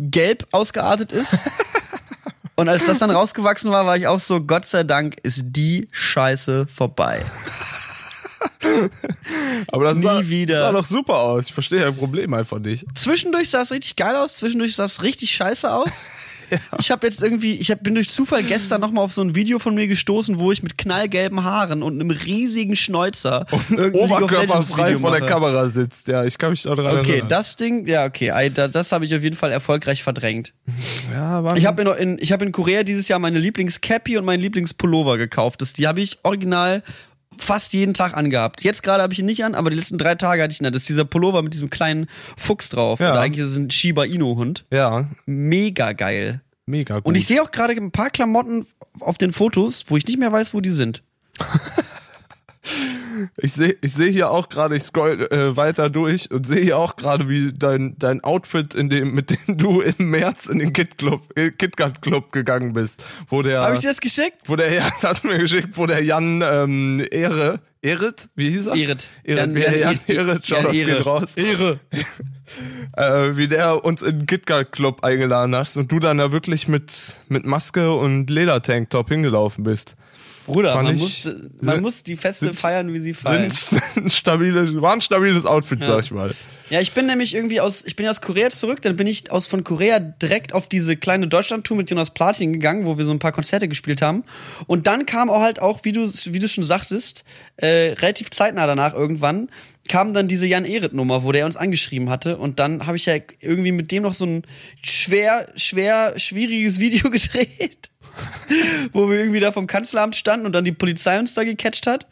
[0.00, 1.36] gelb ausgeartet ist.
[2.54, 5.86] Und als das dann rausgewachsen war, war ich auch so, Gott sei Dank ist die
[5.92, 7.24] Scheiße vorbei.
[9.72, 10.58] Aber das Nie sah, wieder.
[10.60, 11.46] sah doch super aus.
[11.48, 12.86] Ich verstehe ein Problem einfach nicht.
[12.94, 16.08] Zwischendurch sah es richtig geil aus, zwischendurch sah es richtig scheiße aus.
[16.78, 19.58] Ich habe jetzt irgendwie, ich hab, bin durch Zufall gestern nochmal auf so ein Video
[19.58, 23.44] von mir gestoßen, wo ich mit knallgelben Haaren und einem riesigen Schnäuzer
[23.92, 25.26] Oberkörperfrei vor der.
[25.26, 26.08] Kamera sitzt.
[26.08, 27.28] Ja, ich kann mich daran Okay, erinnern.
[27.28, 30.54] das Ding, ja, okay, da- das habe ich auf jeden Fall erfolgreich verdrängt.
[31.12, 34.24] ja, war Ich habe in, in, ich hab in Korea dieses Jahr meine Lieblingscappy und
[34.24, 35.60] meinen Lieblingspullover gekauft.
[35.60, 36.82] Das, die habe ich original
[37.38, 38.62] fast jeden Tag angehabt.
[38.62, 40.66] Jetzt gerade habe ich ihn nicht an, aber die letzten drei Tage hatte ich ihn
[40.66, 40.72] an.
[40.72, 43.00] Das ist dieser Pullover mit diesem kleinen Fuchs drauf.
[43.00, 43.12] Ja.
[43.12, 44.64] Und eigentlich ist es ein Shiba Inu Hund.
[44.72, 46.40] ja, Mega geil.
[46.66, 47.06] mega gut.
[47.06, 48.66] Und ich sehe auch gerade ein paar Klamotten
[49.00, 51.02] auf den Fotos, wo ich nicht mehr weiß, wo die sind.
[53.36, 56.78] Ich sehe ich seh hier auch gerade, ich scroll äh, weiter durch und sehe hier
[56.78, 60.72] auch gerade, wie dein, dein Outfit, in dem, mit dem du im März in den
[60.72, 64.38] Kit Club, äh, KitKat Club gegangen bist, wo der, Habe ich dir das geschickt?
[64.46, 68.74] wo der, ja, das mir geschickt, wo der Jan Ehre, Ehre, Erit, wie hieß er?
[68.76, 69.08] Erit.
[69.22, 71.36] Erit, wie der Jan- Erit, schau, das geht raus.
[71.36, 71.80] Ehre.
[72.96, 76.66] Äh, wie der uns in den KitKat Club eingeladen hast und du dann da wirklich
[76.66, 79.96] mit, mit Maske und Ledertanktop hingelaufen bist.
[80.48, 83.50] Bruder, man, ich- muss, man sind- muss die Feste sind- feiern, wie sie fallen.
[83.50, 86.32] Sind ein stabiles, war ein stabiles Outfit, sag ich mal.
[86.70, 89.46] Ja, ich bin nämlich irgendwie aus, ich bin aus Korea zurück, dann bin ich aus
[89.46, 93.18] von Korea direkt auf diese kleine Deutschland-Tour mit Jonas Platin gegangen, wo wir so ein
[93.18, 94.22] paar Konzerte gespielt haben.
[94.66, 97.24] Und dann kam auch halt auch, wie du, wie du schon sagtest,
[97.56, 99.48] äh, relativ zeitnah danach irgendwann,
[99.88, 102.36] kam dann diese Jan Erit Nummer, wo der uns angeschrieben hatte.
[102.36, 104.42] Und dann habe ich ja irgendwie mit dem noch so ein
[104.82, 107.88] schwer, schwer, schwieriges Video gedreht.
[108.92, 112.06] wo wir irgendwie da vom Kanzleramt standen und dann die Polizei uns da gecatcht hat.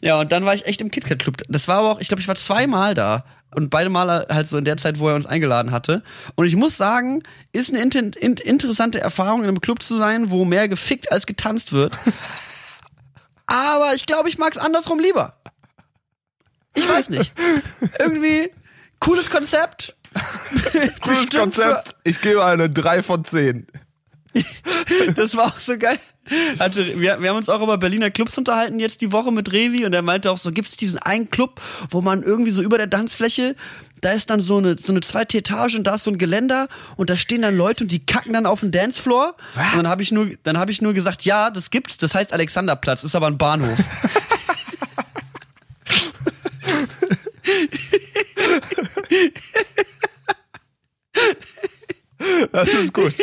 [0.00, 1.36] Ja, und dann war ich echt im KitKat Club.
[1.48, 3.24] Das war aber auch, ich glaube, ich war zweimal da.
[3.52, 6.04] Und beide Male halt so in der Zeit, wo er uns eingeladen hatte.
[6.36, 10.30] Und ich muss sagen, ist eine inter in interessante Erfahrung, in einem Club zu sein,
[10.30, 11.96] wo mehr gefickt als getanzt wird.
[13.46, 15.34] aber ich glaube, ich mag's andersrum lieber.
[16.74, 17.32] Ich weiß nicht.
[17.98, 18.50] Irgendwie
[19.00, 19.96] cooles Konzept.
[21.02, 21.94] Cooles Konzept.
[22.04, 23.66] Ich gebe eine 3 von 10.
[25.14, 25.98] Das war auch so geil.
[26.58, 29.84] Hatte, wir, wir haben uns auch über Berliner Clubs unterhalten jetzt die Woche mit Revi
[29.84, 32.90] und er meinte auch so, gibt's diesen einen Club, wo man irgendwie so über der
[32.90, 33.56] Tanzfläche,
[34.00, 36.68] da ist dann so eine, so eine zweite Etage und da ist so ein Geländer
[36.96, 39.36] und da stehen dann Leute und die kacken dann auf den Dancefloor.
[39.56, 42.32] Und dann habe ich nur, dann habe ich nur gesagt, ja, das gibt's, das heißt
[42.32, 43.78] Alexanderplatz, ist aber ein Bahnhof.
[52.52, 53.14] Das ist gut.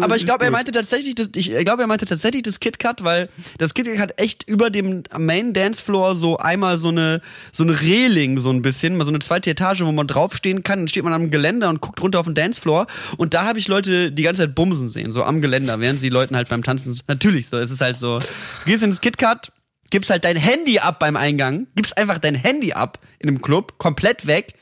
[0.00, 3.28] Aber ich glaube, er meinte tatsächlich, das, ich glaube, er meinte tatsächlich das KitKat, weil
[3.58, 7.20] das KitKat hat echt über dem Main Dancefloor so einmal so eine
[7.52, 10.80] so eine Reling so ein bisschen, mal so eine zweite Etage, wo man draufstehen kann.
[10.80, 13.68] Dann steht man am Geländer und guckt runter auf den Dancefloor und da habe ich
[13.68, 16.98] Leute die ganze Zeit bumsen sehen, so am Geländer, während sie Leuten halt beim Tanzen.
[17.06, 18.18] Natürlich so, es ist halt so.
[18.18, 18.24] Du
[18.66, 19.52] gehst ins KitKat,
[19.90, 23.78] gibst halt dein Handy ab beim Eingang, gibst einfach dein Handy ab in dem Club,
[23.78, 24.54] komplett weg.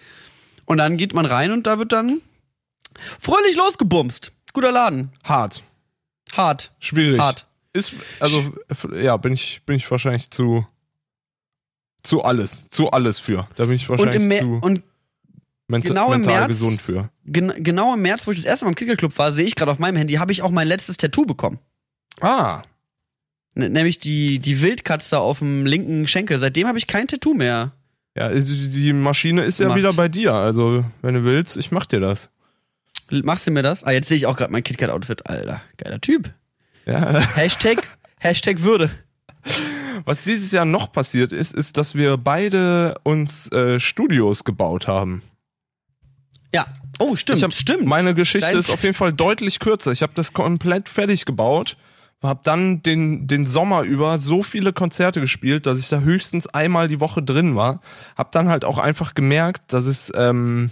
[0.64, 2.20] Und dann geht man rein und da wird dann
[3.20, 4.32] fröhlich losgebumst.
[4.52, 5.10] Guter Laden.
[5.24, 5.62] Hart.
[6.32, 6.72] Hart.
[6.78, 7.18] Schwierig.
[7.20, 7.46] Hart.
[7.72, 8.52] Ist, also,
[8.94, 10.66] ja, bin ich, bin ich wahrscheinlich zu,
[12.02, 13.48] zu alles, zu alles für.
[13.56, 14.82] Da bin ich Und wahrscheinlich im, Mer zu und
[15.84, 17.08] genau im mental März- gesund für.
[17.24, 19.70] gen genau im März, wo ich das erste Mal im Kickerclub war, sehe ich gerade
[19.70, 21.60] auf meinem Handy, habe ich auch mein letztes Tattoo bekommen.
[22.20, 22.62] Ah.
[23.54, 26.38] N nämlich die, die Wildkatze auf dem linken Schenkel.
[26.38, 27.72] Seitdem habe ich kein Tattoo mehr.
[28.14, 29.78] Ja, die Maschine ist ja Gemacht.
[29.78, 30.34] wieder bei dir.
[30.34, 32.28] Also, wenn du willst, ich mach dir das.
[33.22, 33.84] Machst du mir das?
[33.84, 35.26] Ah, jetzt sehe ich auch gerade mein KitKat-Outfit.
[35.28, 36.32] Alter, geiler Typ.
[36.86, 37.78] Ja, Hashtag,
[38.18, 38.90] Hashtag Würde.
[40.04, 45.22] Was dieses Jahr noch passiert ist, ist, dass wir beide uns äh, Studios gebaut haben.
[46.54, 46.66] Ja.
[46.98, 47.84] Oh, stimmt, Ich hab, stimmt.
[47.86, 49.92] Meine Geschichte Dein- ist auf jeden Fall deutlich kürzer.
[49.92, 51.76] Ich habe das komplett fertig gebaut,
[52.22, 56.88] habe dann den den Sommer über so viele Konzerte gespielt, dass ich da höchstens einmal
[56.88, 57.80] die Woche drin war.
[58.16, 60.70] Hab dann halt auch einfach gemerkt, dass es ähm,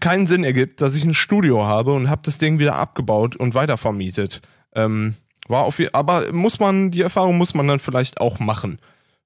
[0.00, 3.54] keinen Sinn ergibt, dass ich ein Studio habe und habe das Ding wieder abgebaut und
[3.54, 4.40] weitervermietet.
[4.74, 5.14] Ähm,
[5.48, 8.80] war auf aber muss man die Erfahrung muss man dann vielleicht auch machen,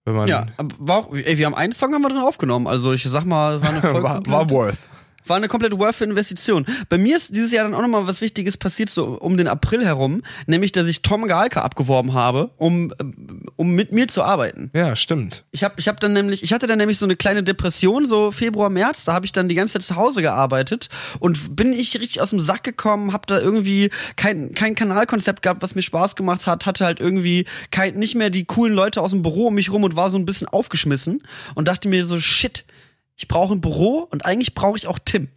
[0.05, 2.67] wenn man ja, aber war auch, ey, wir haben einen Song haben wir drin aufgenommen.
[2.67, 4.79] Also ich sag mal, war eine voll war, war worth.
[5.31, 6.67] War eine komplett worth Investition.
[6.89, 9.85] Bei mir ist dieses Jahr dann auch nochmal was Wichtiges passiert, so um den April
[9.85, 14.71] herum, nämlich, dass ich Tom Galka abgeworben habe, um, ähm, um mit mir zu arbeiten.
[14.75, 15.45] Ja, stimmt.
[15.53, 18.33] Ich habe ich hab dann nämlich, ich hatte dann nämlich so eine kleine Depression, so
[18.33, 20.89] Februar, März, da habe ich dann die ganze Zeit zu Hause gearbeitet
[21.21, 25.63] und bin ich richtig aus dem Sack gekommen, habe da irgendwie kein, kein Kanalkonzept gehabt,
[25.63, 29.13] was mir Spaß gemacht hat, hatte halt irgendwie kein, nicht mehr die coolen Leute aus
[29.13, 31.23] dem Büro um mich rum und war so ein bisschen aufgeschmissen
[31.55, 32.65] und dachte mir so, shit,
[33.21, 35.29] ich brauche ein Büro und eigentlich brauche ich auch Tim.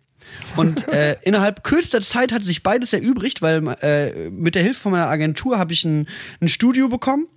[0.55, 4.93] Und äh, innerhalb kürzester Zeit hat sich beides erübrigt, weil äh, mit der Hilfe von
[4.93, 6.07] meiner Agentur habe ich ein,
[6.39, 7.27] ein Studio bekommen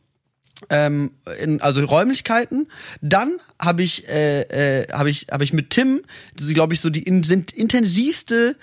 [0.71, 1.11] ähm,
[1.43, 2.69] in, also Räumlichkeiten.
[3.01, 4.43] Dann habe ich, äh,
[4.83, 6.03] äh, habe ich, habe ich mit Tim,
[6.37, 8.57] glaube ich, so die in, sind intensivste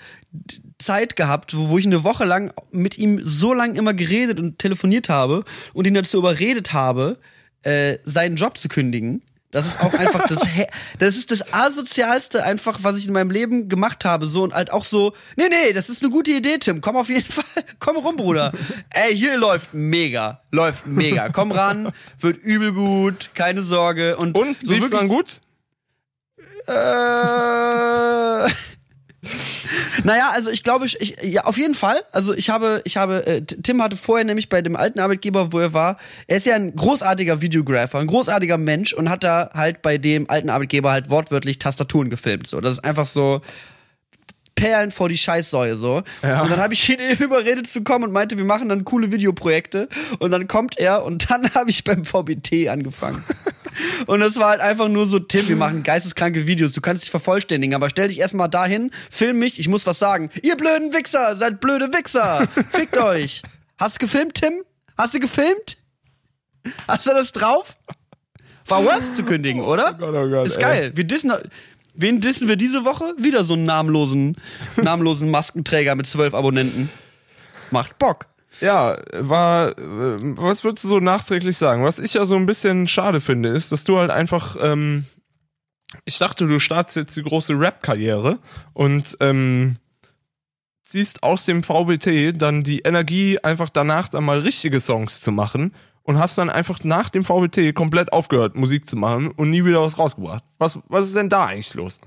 [0.78, 4.58] Zeit gehabt, wo, wo ich eine Woche lang mit ihm so lang immer geredet und
[4.58, 5.44] telefoniert habe
[5.74, 7.18] und ihn dazu überredet habe,
[7.62, 9.20] äh, seinen Job zu kündigen.
[9.54, 10.40] Das ist auch einfach das,
[10.98, 14.26] das ist das asozialste einfach, was ich in meinem Leben gemacht habe.
[14.26, 16.80] So und halt auch so, nee, nee, das ist eine gute Idee, Tim.
[16.80, 18.52] Komm auf jeden Fall, komm rum, Bruder.
[18.90, 21.28] Ey, hier läuft mega, läuft mega.
[21.28, 24.16] Komm ran, wird übel gut, keine Sorge.
[24.16, 25.40] Und, Und so lief's dann wirklich- gut?
[26.66, 28.50] Äh,
[30.02, 32.02] naja, also ich glaube, ich, ich, ja, auf jeden Fall.
[32.12, 35.58] Also ich habe, ich habe, äh, Tim hatte vorher nämlich bei dem alten Arbeitgeber, wo
[35.58, 39.82] er war, er ist ja ein großartiger Videographer, ein großartiger Mensch und hat da halt
[39.82, 42.46] bei dem alten Arbeitgeber halt wortwörtlich Tastaturen gefilmt.
[42.46, 43.42] So, das ist einfach so
[44.54, 46.02] Perlen vor die Scheißsäue so.
[46.22, 46.42] Ja.
[46.42, 49.10] Und dann habe ich ihn eben überredet zu kommen und meinte, wir machen dann coole
[49.10, 49.88] Videoprojekte.
[50.18, 53.24] Und dann kommt er und dann habe ich beim VBT angefangen.
[54.06, 57.10] Und das war halt einfach nur so, Tim, wir machen geisteskranke Videos, du kannst dich
[57.10, 60.30] vervollständigen, aber stell dich erstmal dahin, film mich, ich muss was sagen.
[60.42, 63.42] Ihr blöden Wichser, seid blöde Wichser, fickt euch.
[63.78, 64.62] Hast du gefilmt, Tim?
[64.96, 65.76] Hast du gefilmt?
[66.88, 67.74] Hast du das drauf?
[68.66, 69.92] War worth zu kündigen, oder?
[69.98, 70.62] Gott, oh Gott, Ist ey.
[70.62, 70.92] geil.
[70.94, 71.32] Wir dissen,
[71.94, 73.12] wen dissen wir diese Woche?
[73.18, 74.36] Wieder so einen namenlosen,
[74.80, 76.88] namenlosen Maskenträger mit zwölf Abonnenten.
[77.70, 78.26] Macht Bock.
[78.60, 81.84] Ja, war, äh, was würdest du so nachträglich sagen?
[81.84, 85.06] Was ich ja so ein bisschen schade finde, ist, dass du halt einfach, ähm,
[86.04, 88.38] ich dachte, du startest jetzt die große Rap-Karriere
[88.72, 89.76] und ähm,
[90.84, 95.74] ziehst aus dem VBT dann die Energie, einfach danach dann mal richtige Songs zu machen
[96.02, 99.80] und hast dann einfach nach dem VBT komplett aufgehört, Musik zu machen und nie wieder
[99.80, 100.44] was rausgebracht.
[100.58, 101.98] Was, was ist denn da eigentlich los?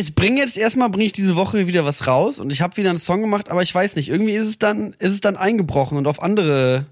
[0.00, 2.88] Ich bringe jetzt erstmal, bringe ich diese Woche wieder was raus und ich habe wieder
[2.88, 5.98] einen Song gemacht, aber ich weiß nicht, irgendwie ist es dann, ist es dann eingebrochen
[5.98, 6.86] und auf andere,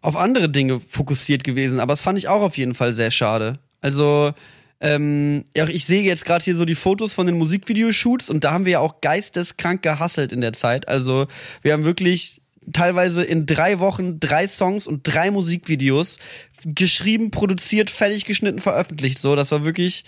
[0.00, 1.78] auf andere Dinge fokussiert gewesen.
[1.78, 3.58] Aber das fand ich auch auf jeden Fall sehr schade.
[3.82, 4.32] Also,
[4.80, 8.52] ähm, ja, ich sehe jetzt gerade hier so die Fotos von den Musikvideoshoots und da
[8.52, 10.88] haben wir ja auch geisteskrank gehasselt in der Zeit.
[10.88, 11.26] Also,
[11.60, 12.40] wir haben wirklich
[12.72, 16.18] teilweise in drei Wochen drei Songs und drei Musikvideos
[16.64, 19.18] geschrieben, produziert, fertig geschnitten, veröffentlicht.
[19.18, 20.06] So, das war wirklich,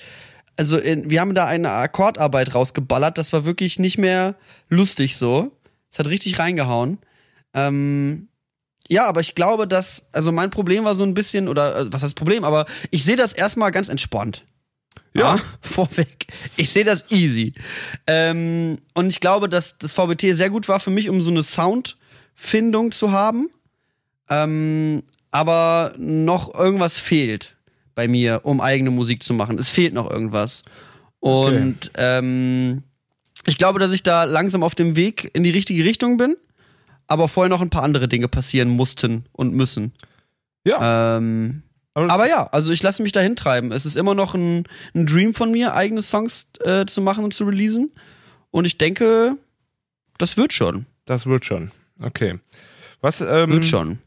[0.60, 4.34] also in, wir haben da eine Akkordarbeit rausgeballert, das war wirklich nicht mehr
[4.68, 5.52] lustig so.
[5.90, 6.98] Es hat richtig reingehauen.
[7.54, 8.28] Ähm,
[8.86, 12.02] ja, aber ich glaube, dass, also mein Problem war so ein bisschen, oder äh, was
[12.02, 14.44] heißt Problem, aber ich sehe das erstmal ganz entspannt.
[15.14, 15.36] Ja.
[15.36, 16.26] Ah, vorweg.
[16.58, 17.54] Ich sehe das easy.
[18.06, 21.42] Ähm, und ich glaube, dass das VBT sehr gut war für mich, um so eine
[21.42, 23.48] Soundfindung zu haben.
[24.28, 27.56] Ähm, aber noch irgendwas fehlt
[27.94, 29.59] bei mir, um eigene Musik zu machen.
[29.59, 30.64] Es fehlt noch irgendwas.
[31.18, 32.83] Und ähm,
[33.46, 36.37] ich glaube, dass ich da langsam auf dem Weg in die richtige Richtung bin,
[37.07, 39.92] aber vorher noch ein paar andere Dinge passieren mussten und müssen.
[40.64, 41.62] Ja, Ähm,
[41.94, 43.72] das- aber ja, also ich lasse mich dahin treiben.
[43.72, 47.35] Es ist immer noch ein, ein Dream von mir, eigene Songs äh, zu machen und
[47.35, 47.90] zu releasen.
[48.50, 49.37] Und ich denke,
[50.18, 50.87] das wird schon.
[51.05, 51.70] das wird schon.
[52.00, 52.38] Okay.
[53.00, 53.98] Was, ähm, Wird schon.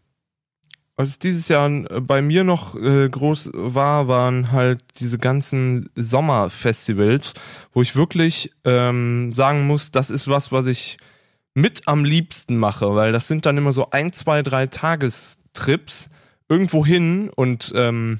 [0.96, 7.34] Was dieses Jahr äh, bei mir noch äh, groß war, waren halt diese ganzen Sommerfestivals,
[7.74, 10.98] wo ich wirklich ähm, sagen muss, das ist was, was ich
[11.56, 16.10] mit am liebsten mache, weil das sind dann immer so ein, zwei, drei Tagestrips
[16.50, 18.20] irgendwo hin und ähm,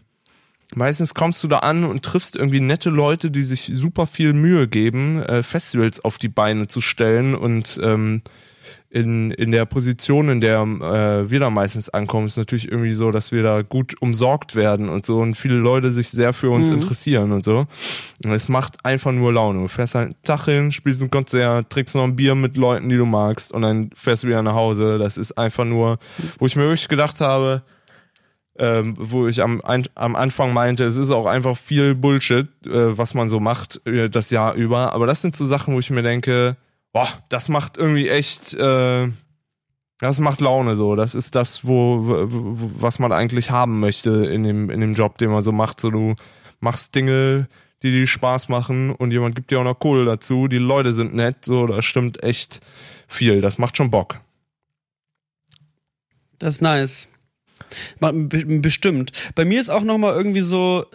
[0.76, 4.68] meistens kommst du da an und triffst irgendwie nette Leute, die sich super viel Mühe
[4.68, 8.22] geben, äh, Festivals auf die Beine zu stellen und ähm,
[8.94, 13.10] in, in der Position, in der äh, wir da meistens ankommen, ist natürlich irgendwie so,
[13.10, 16.70] dass wir da gut umsorgt werden und so und viele Leute sich sehr für uns
[16.70, 16.76] mhm.
[16.76, 17.66] interessieren und so.
[18.24, 19.64] Und es macht einfach nur Laune.
[19.64, 22.88] Du fährst halt einen Tag hin, spielst ein Konzert, trinkst noch ein Bier mit Leuten,
[22.88, 25.00] die du magst und dann fährst du wieder nach Hause.
[25.00, 25.98] Das ist einfach nur,
[26.38, 27.64] wo ich mir wirklich gedacht habe,
[28.60, 32.96] ähm, wo ich am, ein, am Anfang meinte, es ist auch einfach viel Bullshit, äh,
[32.96, 34.94] was man so macht äh, das Jahr über.
[34.94, 36.58] Aber das sind so Sachen, wo ich mir denke,
[36.94, 39.10] boah, das macht irgendwie echt, äh,
[40.00, 40.96] das macht Laune so.
[40.96, 45.18] Das ist das, wo, wo, was man eigentlich haben möchte in dem, in dem Job,
[45.18, 45.82] den man so macht.
[45.82, 46.16] So, du
[46.60, 47.48] machst Dinge,
[47.82, 50.48] die dir Spaß machen und jemand gibt dir auch noch Kohle dazu.
[50.48, 52.62] Die Leute sind nett, so, das stimmt echt
[53.08, 53.42] viel.
[53.42, 54.22] Das macht schon Bock.
[56.40, 57.10] Das ist nice.
[58.00, 59.12] Bestimmt.
[59.36, 60.86] Bei mir ist auch noch mal irgendwie so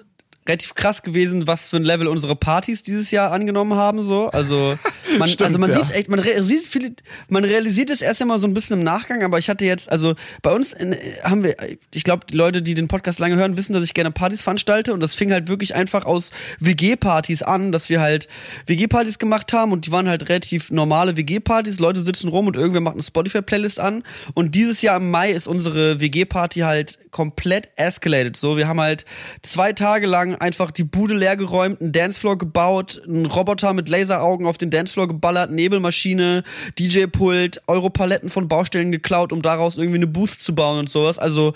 [0.49, 4.03] relativ krass gewesen, was für ein Level unsere Partys dieses Jahr angenommen haben.
[4.03, 4.75] So, also
[5.19, 5.85] man, Stimmt, also man ja.
[5.85, 6.95] sieht echt, man realisiert, viel,
[7.29, 9.23] man realisiert es erst einmal so ein bisschen im Nachgang.
[9.23, 11.57] Aber ich hatte jetzt, also bei uns in, haben wir,
[11.93, 14.95] ich glaube, die Leute, die den Podcast lange hören, wissen, dass ich gerne Partys veranstalte
[14.95, 16.31] und das fing halt wirklich einfach aus
[16.61, 18.27] WG-Partys an, dass wir halt
[18.67, 21.79] WG-Partys gemacht haben und die waren halt relativ normale WG-Partys.
[21.79, 25.47] Leute sitzen rum und irgendwer macht eine Spotify-Playlist an und dieses Jahr im Mai ist
[25.47, 28.37] unsere WG-Party halt komplett escalated.
[28.37, 29.05] So, wir haben halt
[29.43, 34.47] zwei Tage lang einfach die Bude leer geräumt, einen Dancefloor gebaut, einen Roboter mit Laseraugen
[34.47, 36.45] auf den Dancefloor geballert, Nebelmaschine,
[36.79, 41.19] DJ-Pult, Europaletten von Baustellen geklaut, um daraus irgendwie eine Boost zu bauen und sowas.
[41.19, 41.55] Also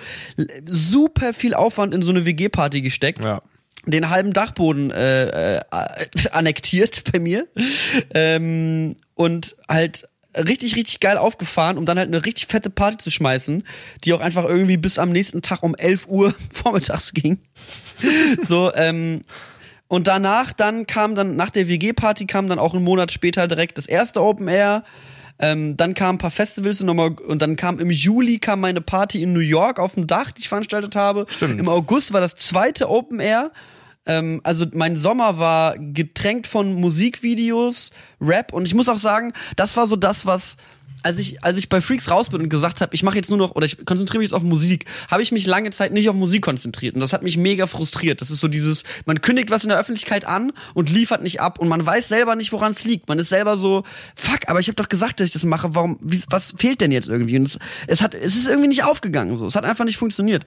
[0.65, 3.25] super viel Aufwand in so eine WG-Party gesteckt.
[3.25, 3.43] Ja
[3.85, 5.61] den halben Dachboden äh, äh,
[6.31, 7.49] annektiert bei mir
[8.15, 13.11] ähm, und halt richtig, richtig geil aufgefahren, um dann halt eine richtig fette Party zu
[13.11, 13.65] schmeißen,
[14.05, 17.39] die auch einfach irgendwie bis am nächsten Tag um 11 Uhr vormittags ging.
[18.43, 19.23] so, ähm,
[19.89, 23.77] und danach dann kam dann, nach der WG-Party kam dann auch einen Monat später direkt
[23.77, 24.85] das erste Open Air.
[25.39, 28.81] Ähm, dann kamen ein paar Festivals und, nochmal, und dann kam im Juli kam meine
[28.81, 31.27] Party in New York auf dem Dach, die ich veranstaltet habe.
[31.29, 31.61] Stimmt.
[31.61, 33.51] Im August war das zweite Open Air.
[34.07, 39.77] Ähm, also mein Sommer war getränkt von Musikvideos, Rap und ich muss auch sagen, das
[39.77, 40.57] war so das, was
[41.03, 43.39] als ich, als ich bei Freaks raus bin und gesagt habe, ich mache jetzt nur
[43.39, 46.15] noch oder ich konzentriere mich jetzt auf Musik, habe ich mich lange Zeit nicht auf
[46.15, 48.21] Musik konzentriert und das hat mich mega frustriert.
[48.21, 51.59] Das ist so dieses, man kündigt was in der Öffentlichkeit an und liefert nicht ab
[51.59, 53.09] und man weiß selber nicht, woran es liegt.
[53.09, 55.75] Man ist selber so, fuck, aber ich habe doch gesagt, dass ich das mache.
[55.75, 55.99] Warum?
[56.01, 57.37] Wie, was fehlt denn jetzt irgendwie?
[57.37, 59.37] Und es, es hat, es ist irgendwie nicht aufgegangen.
[59.37, 60.47] So, es hat einfach nicht funktioniert.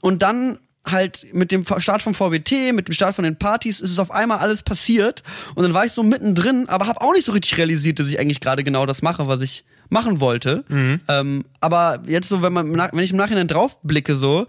[0.00, 3.90] Und dann halt mit dem Start vom VBT, mit dem Start von den Partys, ist
[3.90, 5.22] es auf einmal alles passiert
[5.54, 8.18] und dann war ich so mittendrin, aber habe auch nicht so richtig realisiert, dass ich
[8.18, 10.64] eigentlich gerade genau das mache, was ich machen wollte.
[10.68, 11.00] Mhm.
[11.08, 14.46] Ähm, aber jetzt so, wenn man, wenn ich im Nachhinein drauf blicke, so,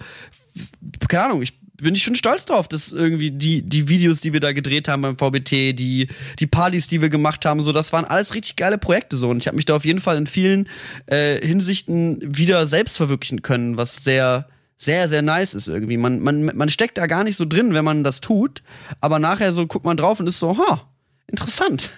[1.07, 4.39] keine Ahnung, ich bin ich schon stolz drauf, dass irgendwie die, die Videos, die wir
[4.39, 6.07] da gedreht haben beim VBT, die,
[6.39, 9.29] die Partys, die wir gemacht haben, so, das waren alles richtig geile Projekte so.
[9.29, 10.69] Und ich habe mich da auf jeden Fall in vielen
[11.05, 14.47] äh, Hinsichten wieder selbst verwirklichen können, was sehr,
[14.77, 15.97] sehr, sehr nice ist irgendwie.
[15.97, 18.61] Man, man, man steckt da gar nicht so drin, wenn man das tut,
[19.01, 20.87] aber nachher so guckt man drauf und ist so, ha,
[21.25, 21.89] interessant,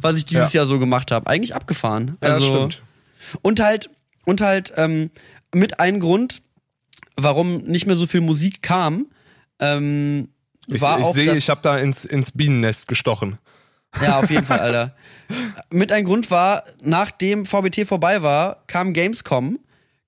[0.00, 0.60] was ich dieses ja.
[0.60, 1.28] Jahr so gemacht habe.
[1.28, 2.16] Eigentlich abgefahren.
[2.20, 2.82] Ja, also, stimmt.
[3.40, 3.88] Und halt,
[4.24, 5.10] und halt, ähm,
[5.54, 6.42] mit einem Grund,
[7.16, 9.06] warum nicht mehr so viel Musik kam,
[9.60, 10.28] ähm,
[10.66, 11.10] ich, war ich auch.
[11.10, 13.38] Ich sehe, ich habe da ins, ins Bienennest gestochen.
[14.02, 14.96] Ja, auf jeden Fall, Alter.
[15.70, 19.60] Mit einem Grund war, nachdem VBT vorbei war, kam Gamescom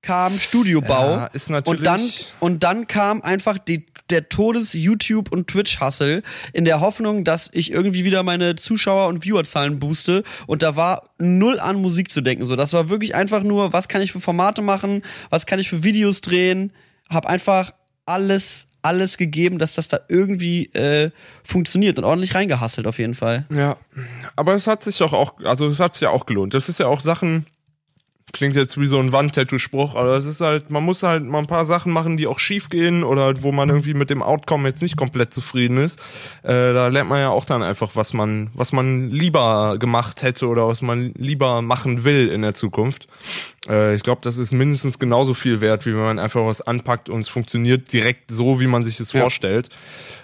[0.07, 2.01] kam Studiobau ja, ist natürlich und dann
[2.39, 7.51] und dann kam einfach die, der Todes YouTube und Twitch Hustle in der Hoffnung, dass
[7.53, 12.21] ich irgendwie wieder meine Zuschauer und Viewerzahlen booste und da war null an Musik zu
[12.21, 15.59] denken so, das war wirklich einfach nur, was kann ich für Formate machen, was kann
[15.59, 16.73] ich für Videos drehen,
[17.09, 17.73] hab einfach
[18.05, 21.11] alles alles gegeben, dass das da irgendwie äh,
[21.43, 23.45] funktioniert und ordentlich reingehasselt auf jeden Fall.
[23.53, 23.77] Ja,
[24.37, 26.55] aber es hat sich doch auch, also es hat sich ja auch gelohnt.
[26.55, 27.47] Das ist ja auch Sachen,
[28.33, 31.47] klingt jetzt wie so ein Wandtattoo-Spruch, aber es ist halt, man muss halt mal ein
[31.47, 34.83] paar Sachen machen, die auch schief gehen oder wo man irgendwie mit dem Outcome jetzt
[34.83, 36.01] nicht komplett zufrieden ist.
[36.43, 40.49] Äh, da lernt man ja auch dann einfach, was man, was man lieber gemacht hätte
[40.49, 43.07] oder was man lieber machen will in der Zukunft.
[43.69, 47.09] Äh, ich glaube, das ist mindestens genauso viel wert, wie wenn man einfach was anpackt
[47.09, 49.21] und es funktioniert direkt so, wie man sich es ja.
[49.21, 49.71] vorstellt.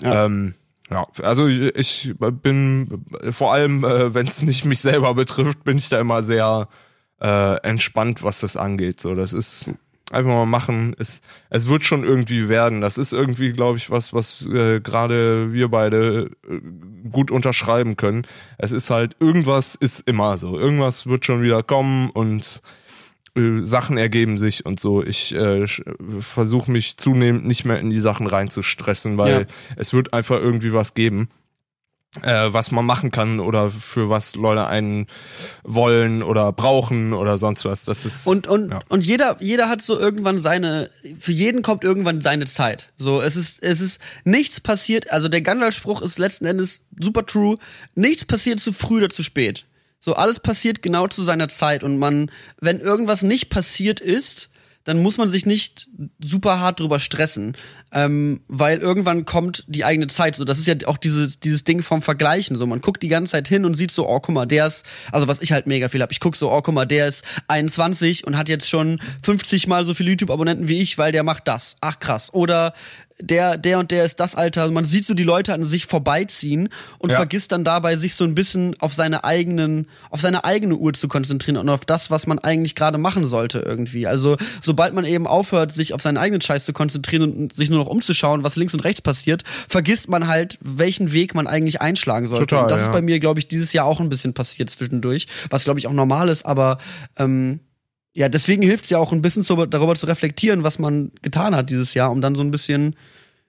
[0.03, 0.27] Ja.
[0.27, 0.55] Ähm,
[0.91, 5.89] ja, also ich bin vor allem, äh, wenn es nicht mich selber betrifft, bin ich
[5.89, 6.69] da immer sehr
[7.23, 9.01] äh, entspannt, was das angeht.
[9.01, 9.71] So, das ist
[10.11, 10.95] einfach mal machen.
[10.99, 12.81] Es, es wird schon irgendwie werden.
[12.81, 16.61] Das ist irgendwie, glaube ich, was, was äh, gerade wir beide äh,
[17.11, 18.27] gut unterschreiben können.
[18.59, 20.59] Es ist halt, irgendwas ist immer so.
[20.59, 22.61] Irgendwas wird schon wieder kommen und
[23.37, 25.03] äh, Sachen ergeben sich und so.
[25.03, 25.67] Ich äh,
[26.21, 29.47] versuche mich zunehmend nicht mehr in die Sachen reinzustressen, weil ja.
[29.79, 31.29] es wird einfach irgendwie was geben.
[32.21, 35.07] Äh, was man machen kann oder für was Leute einen
[35.63, 37.85] wollen oder brauchen oder sonst was.
[37.85, 38.81] Das ist Und und ja.
[38.89, 42.93] und jeder jeder hat so irgendwann seine für jeden kommt irgendwann seine Zeit.
[42.97, 47.25] So es ist es ist nichts passiert, also der Gandalf Spruch ist letzten Endes super
[47.25, 47.57] true.
[47.95, 49.65] Nichts passiert zu früh oder zu spät.
[49.99, 54.51] So alles passiert genau zu seiner Zeit und man wenn irgendwas nicht passiert ist,
[54.85, 55.89] dann muss man sich nicht
[56.23, 57.57] super hart drüber stressen,
[57.93, 60.35] ähm, weil irgendwann kommt die eigene Zeit.
[60.35, 62.57] So, das ist ja auch dieses dieses Ding vom Vergleichen.
[62.57, 64.85] So, man guckt die ganze Zeit hin und sieht so, oh, guck mal, der ist,
[65.13, 66.13] also was ich halt mega viel hab.
[66.13, 69.87] Ich guck so, oh, guck mal, der ist 21 und hat jetzt schon 50 mal
[69.87, 71.77] so viele YouTube-Abonnenten wie ich, weil der macht das.
[71.81, 72.35] Ach krass.
[72.35, 72.75] Oder
[73.23, 74.71] der, der und der ist das Alter.
[74.71, 76.69] Man sieht so die Leute an sich vorbeiziehen
[76.99, 77.17] und Ja.
[77.17, 81.09] vergisst dann dabei, sich so ein bisschen auf seine eigenen, auf seine eigene Uhr zu
[81.09, 84.07] konzentrieren und auf das, was man eigentlich gerade machen sollte irgendwie.
[84.07, 87.79] Also, sobald man eben aufhört, sich auf seinen eigenen Scheiß zu konzentrieren und sich nur
[87.79, 92.27] noch umzuschauen, was links und rechts passiert, vergisst man halt, welchen Weg man eigentlich einschlagen
[92.27, 92.47] sollte.
[92.47, 92.87] Total, und das ja.
[92.87, 95.87] ist bei mir, glaube ich, dieses Jahr auch ein bisschen passiert zwischendurch, was, glaube ich,
[95.87, 96.79] auch normal ist, aber
[97.17, 97.61] ähm,
[98.15, 101.55] ja, deswegen hilft es ja auch ein bisschen so, darüber zu reflektieren, was man getan
[101.57, 102.95] hat dieses Jahr, um dann so ein bisschen,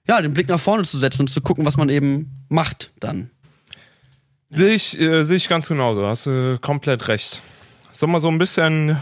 [0.07, 3.29] ja, den Blick nach vorne zu setzen und zu gucken, was man eben macht dann.
[4.49, 7.41] Sehe ich, äh, sehe ich ganz genauso, hast du komplett recht.
[7.91, 8.97] Sag mal so ein bisschen,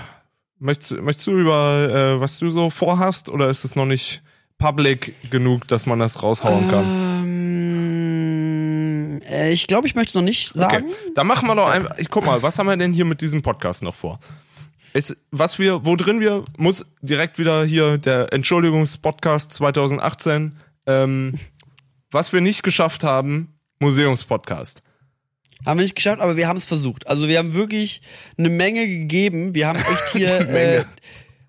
[0.60, 4.22] möchtest, du- möchtest du über, äh, was du so vorhast oder ist es noch nicht
[4.58, 6.86] public genug, dass man das raushauen kann?
[7.92, 10.86] Ähm, äh, ich glaube, ich möchte es noch nicht sagen.
[10.88, 13.22] Okay, dann machen wir doch einfach, ich guck mal, was haben wir denn hier mit
[13.22, 14.20] diesem Podcast noch vor?
[14.94, 21.40] Ist, was wir, wo drin wir, muss direkt wieder hier der Entschuldigungspodcast 2018, ähm,
[22.12, 24.84] was wir nicht geschafft haben, Museumspodcast.
[25.66, 27.08] Haben wir nicht geschafft, aber wir haben es versucht.
[27.08, 28.02] Also wir haben wirklich
[28.38, 29.54] eine Menge gegeben.
[29.54, 30.86] Wir haben echt hier, äh,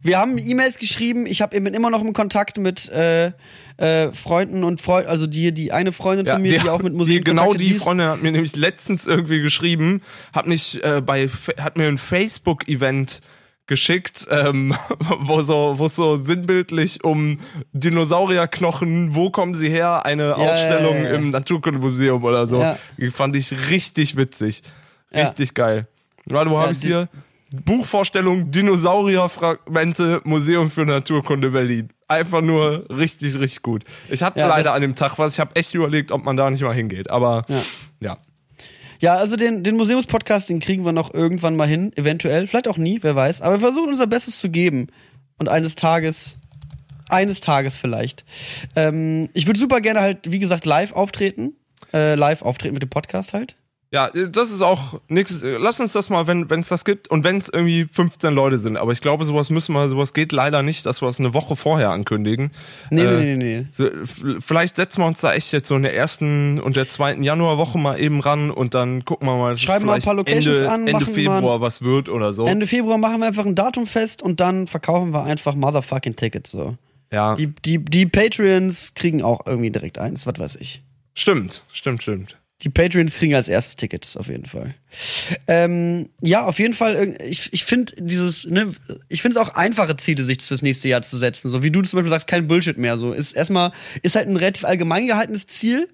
[0.03, 1.26] wir haben E-Mails geschrieben.
[1.26, 3.32] Ich habe bin immer noch im Kontakt mit äh,
[3.76, 7.18] äh, Freunden und Freunden, also die die eine Freundin von mir, die, auch mit Musik
[7.18, 11.28] die, genau die ist- Freundin hat mir nämlich letztens irgendwie geschrieben, hat mich äh, bei
[11.59, 13.20] hat mir ein Facebook Event
[13.68, 14.74] geschickt, ähm,
[15.20, 17.38] wo so wo es so sinnbildlich um
[17.72, 21.14] Dinosaurierknochen, wo kommen sie her, eine Ausstellung ja, ja.
[21.14, 22.61] im Naturkundemuseum oder so.
[22.61, 22.78] Ja.
[22.98, 24.62] Die fand ich richtig witzig.
[25.12, 25.22] Ja.
[25.22, 25.86] Richtig geil.
[26.26, 27.09] Warte, wo hab Ja, ich's die- hier?
[27.53, 31.90] Buchvorstellung Dinosaurierfragmente Museum für Naturkunde Berlin.
[32.09, 33.84] Einfach nur richtig, richtig gut.
[34.11, 35.34] Ich hatte Ja, leider an dem Tag was.
[35.34, 37.11] Ich habe echt überlegt, ob man da nicht mal hingeht.
[37.11, 37.62] Aber Ja.
[38.00, 38.18] ja.
[39.00, 42.78] Ja, also den, den Museumspodcast, den kriegen wir noch irgendwann mal hin, eventuell, vielleicht auch
[42.78, 43.42] nie, wer weiß.
[43.42, 44.86] Aber wir versuchen unser Bestes zu geben.
[45.38, 46.36] Und eines Tages,
[47.09, 48.24] eines Tages vielleicht.
[48.76, 51.55] Ähm, ich würde super gerne halt, wie gesagt, live auftreten.
[51.92, 53.57] Äh, live auftreten mit dem Podcast halt.
[53.93, 55.43] Ja, das ist auch nix.
[55.45, 58.78] Lass uns das mal, wenn es das gibt und wenn es irgendwie 15 Leute sind.
[58.78, 61.57] Aber ich glaube, sowas müssen wir, sowas geht leider nicht, dass wir es eine Woche
[61.57, 62.53] vorher ankündigen.
[62.88, 63.66] Nee, Äh, nee, nee, nee.
[63.70, 63.90] So,
[64.40, 67.76] vielleicht setzen wir uns da echt jetzt so in der ersten und der zweiten Januarwoche
[67.76, 70.80] mal eben ran und dann gucken wir mal, Schreiben wir ein paar Locations Ende, an,
[70.80, 72.47] Ende machen wir Februar was wird oder so.
[72.47, 76.51] Ende Februar machen wir einfach ein Datum fest und dann verkaufen wir einfach motherfucking Tickets
[76.51, 76.78] so.
[77.12, 80.82] ja, Die, die, die Patreons kriegen auch irgendwie direkt eins, was weiß ich.
[81.12, 82.38] stimmt, stimmt, stimmt.
[82.62, 84.74] Die Patreons kriegen als erstes Tickets, auf jeden Fall.
[85.48, 88.72] Ähm, ja, auf jeden Fall, ich, ich finde dieses, ne,
[89.08, 91.50] ich finde es auch einfache Ziele, sich fürs nächste Jahr zu setzen.
[91.50, 92.96] So wie du zum Beispiel sagst, kein Bullshit mehr.
[92.96, 95.88] So ist erstmal, ist halt ein relativ allgemein gehaltenes Ziel.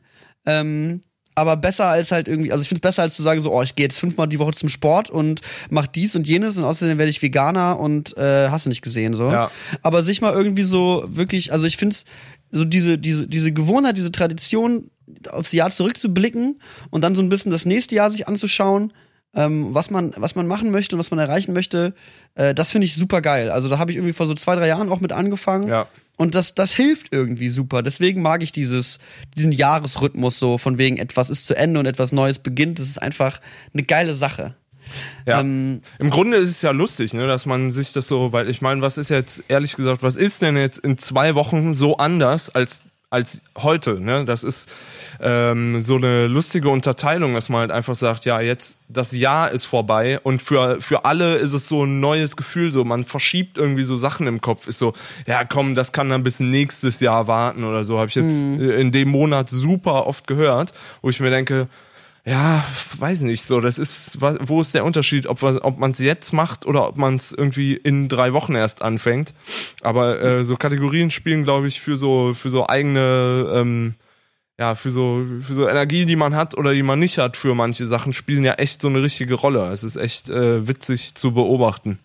[0.45, 1.03] Ähm,
[1.39, 3.63] aber besser als halt irgendwie, also ich finde es besser als zu sagen, so, oh,
[3.63, 5.41] ich gehe jetzt fünfmal die Woche zum Sport und
[5.71, 9.15] mach dies und jenes und außerdem werde ich Veganer und äh, hast du nicht gesehen,
[9.15, 9.31] so.
[9.31, 9.51] Ja.
[9.83, 12.05] Aber sich mal irgendwie so wirklich, also ich finde es,
[12.51, 14.91] so diese, diese, diese Gewohnheit, diese Tradition,
[15.31, 18.93] aufs Jahr zurückzublicken und dann so ein bisschen das nächste Jahr sich anzuschauen,
[19.35, 21.95] ähm, was man, was man machen möchte und was man erreichen möchte,
[22.35, 23.51] äh, das finde ich super geil.
[23.51, 25.69] Also da habe ich irgendwie vor so zwei, drei Jahren auch mit angefangen.
[25.69, 25.87] Ja.
[26.17, 27.83] Und das, das hilft irgendwie super.
[27.83, 28.99] Deswegen mag ich dieses,
[29.37, 32.81] diesen Jahresrhythmus so, von wegen etwas ist zu Ende und etwas Neues beginnt.
[32.81, 33.41] Das ist einfach
[33.73, 34.57] eine geile Sache.
[35.27, 35.41] Ja.
[35.41, 38.63] Ähm, Im Grunde ist es ja lustig, ne, dass man sich das so, weil ich
[38.63, 42.51] meine, was ist jetzt, ehrlich gesagt, was ist denn jetzt in zwei Wochen so anders
[42.51, 44.25] als, als heute, ne?
[44.27, 44.71] Das ist
[45.21, 49.65] ähm, so eine lustige Unterteilung, dass man halt einfach sagt, ja, jetzt das Jahr ist
[49.65, 53.85] vorbei und für, für alle ist es so ein neues Gefühl, so man verschiebt irgendwie
[53.85, 54.93] so Sachen im Kopf, ist so,
[55.27, 58.81] ja komm, das kann dann bis nächstes Jahr warten oder so, habe ich jetzt äh,
[58.81, 61.69] in dem Monat super oft gehört, wo ich mir denke,
[62.29, 62.63] ja,
[62.99, 63.61] weiß nicht so.
[63.61, 67.17] Das ist, wo ist der Unterschied, ob, ob man es jetzt macht oder ob man
[67.17, 69.33] es irgendwie in drei Wochen erst anfängt.
[69.83, 73.95] Aber äh, so Kategorien spielen, glaube ich, für so für so eigene, ähm,
[74.59, 77.55] ja, für so für so Energie, die man hat oder die man nicht hat, für
[77.55, 79.71] manche Sachen spielen ja echt so eine richtige Rolle.
[79.73, 81.99] Es ist echt äh, witzig zu beobachten.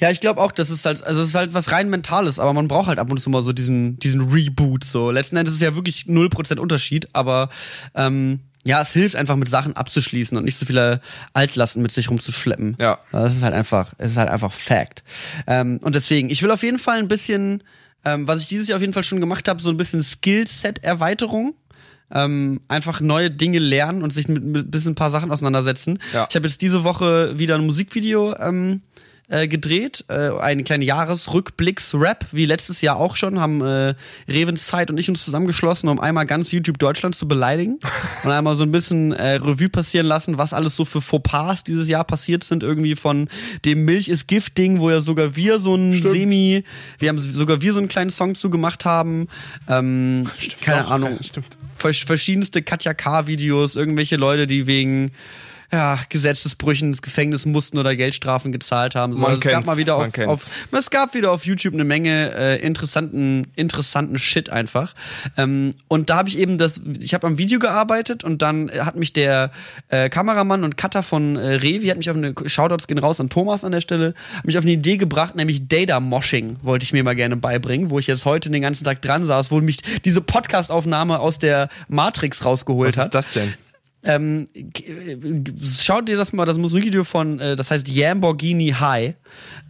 [0.00, 2.54] Ja, ich glaube auch, das ist halt, also es ist halt was rein Mentales, aber
[2.54, 4.84] man braucht halt ab und zu mal so diesen, diesen Reboot.
[4.84, 7.50] So letzten Endes ist ja wirklich 0% Unterschied, aber
[7.94, 11.00] ähm, ja, es hilft einfach mit Sachen abzuschließen und nicht so viele
[11.34, 12.76] Altlasten mit sich rumzuschleppen.
[12.80, 12.98] Ja.
[13.12, 15.04] Das ist halt einfach, es ist halt einfach Fact.
[15.46, 17.62] Ähm, und deswegen, ich will auf jeden Fall ein bisschen,
[18.04, 21.54] ähm, was ich dieses Jahr auf jeden Fall schon gemacht habe, so ein bisschen Skillset-Erweiterung.
[22.10, 25.98] Ähm, einfach neue Dinge lernen und sich mit, mit bisschen ein paar Sachen auseinandersetzen.
[26.12, 26.26] Ja.
[26.28, 28.82] Ich habe jetzt diese Woche wieder ein Musikvideo ähm,
[29.28, 33.94] äh, gedreht, äh, eine kleine Jahresrückblicks-Rap, wie letztes Jahr auch schon, haben äh,
[34.28, 37.78] Revens Zeit und ich uns zusammengeschlossen, um einmal ganz YouTube Deutschland zu beleidigen
[38.24, 41.88] und einmal so ein bisschen äh, Revue passieren lassen, was alles so für Fauxpas dieses
[41.88, 43.28] Jahr passiert sind, irgendwie von
[43.64, 46.64] dem Milch ist Gift-Ding, wo ja sogar wir so ein Semi,
[46.98, 49.28] wir haben sogar wir so einen kleinen Song zu gemacht haben,
[49.68, 50.28] ähm,
[50.60, 51.56] keine Doch, Ahnung, stimmt.
[51.78, 55.12] vers- verschiedenste Katja K-Videos, irgendwelche Leute, die wegen
[55.74, 59.14] ja, Gesetzesbrüchen ins Gefängnis mussten oder Geldstrafen gezahlt haben.
[59.14, 61.84] So, Man also es gab mal wieder auf, auf es gab wieder auf YouTube eine
[61.84, 64.94] Menge äh, interessanten interessanten Shit einfach.
[65.36, 68.94] Ähm, und da habe ich eben das, ich habe am Video gearbeitet und dann hat
[68.94, 69.50] mich der
[69.88, 73.28] äh, Kameramann und Cutter von äh, Revi hat mich auf eine Shoutouts gehen raus an
[73.28, 76.92] Thomas an der Stelle, hat mich auf eine Idee gebracht, nämlich Data Moshing wollte ich
[76.92, 79.78] mir mal gerne beibringen, wo ich jetzt heute den ganzen Tag dran saß, wo mich
[80.04, 83.06] diese Podcast-Aufnahme aus der Matrix rausgeholt Was hat.
[83.06, 83.54] ist das denn?
[84.06, 85.16] Ähm, äh,
[85.80, 89.14] schaut dir das mal, das Musikvideo von, äh, das heißt Lamborghini High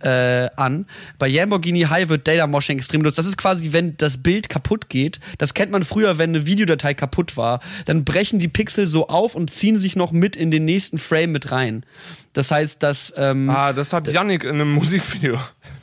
[0.01, 0.87] äh, an.
[1.19, 3.19] Bei Lamborghini High wird Data Moshing extrem benutzt.
[3.19, 5.21] Das ist quasi, wenn das Bild kaputt geht.
[5.39, 7.61] Das kennt man früher, wenn eine Videodatei kaputt war.
[7.85, 11.33] Dann brechen die Pixel so auf und ziehen sich noch mit in den nächsten Frame
[11.33, 11.85] mit rein.
[12.33, 15.39] Das heißt, dass ähm, Ah, das hat Yannick in einem Musikvideo.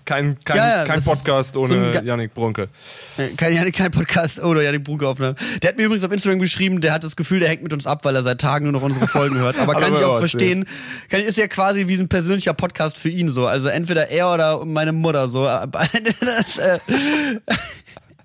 [0.06, 2.70] Kein, kein, Ja, ja, kein Podcast so ohne Yannick Brunke.
[3.18, 5.36] Äh, Kein, ja, kein Podcast oder ja die Brucke-Aufnahme.
[5.62, 7.86] Der hat mir übrigens auf Instagram geschrieben, der hat das Gefühl, der hängt mit uns
[7.88, 9.58] ab, weil er seit Tagen nur noch unsere Folgen hört.
[9.60, 10.66] Aber kann ich auch verstehen.
[11.10, 13.48] Kann, ist ja quasi wie ein persönlicher Podcast für ihn so.
[13.48, 15.42] Also entweder er oder meine Mutter so.
[16.22, 16.80] Das, äh,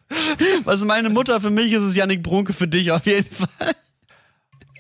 [0.65, 3.75] was meine Mutter für mich ist, ist Yannick Brunke für dich auf jeden Fall.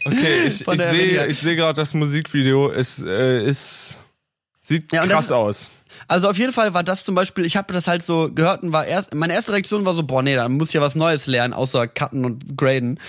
[0.04, 2.70] Okay, ich, ich sehe sehe gerade das Musikvideo.
[2.70, 4.04] Es äh, ist
[4.60, 5.70] sieht Ja, krass ist- aus.
[6.08, 8.72] Also auf jeden Fall war das zum Beispiel, ich habe das halt so gehört und
[8.72, 11.26] war erst, meine erste Reaktion war so, boah, nee, da muss ich ja was Neues
[11.26, 13.00] lernen, außer cutten und graden.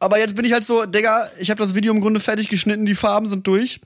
[0.00, 2.84] Aber jetzt bin ich halt so, Digga, ich habe das Video im Grunde fertig geschnitten,
[2.84, 3.80] die Farben sind durch.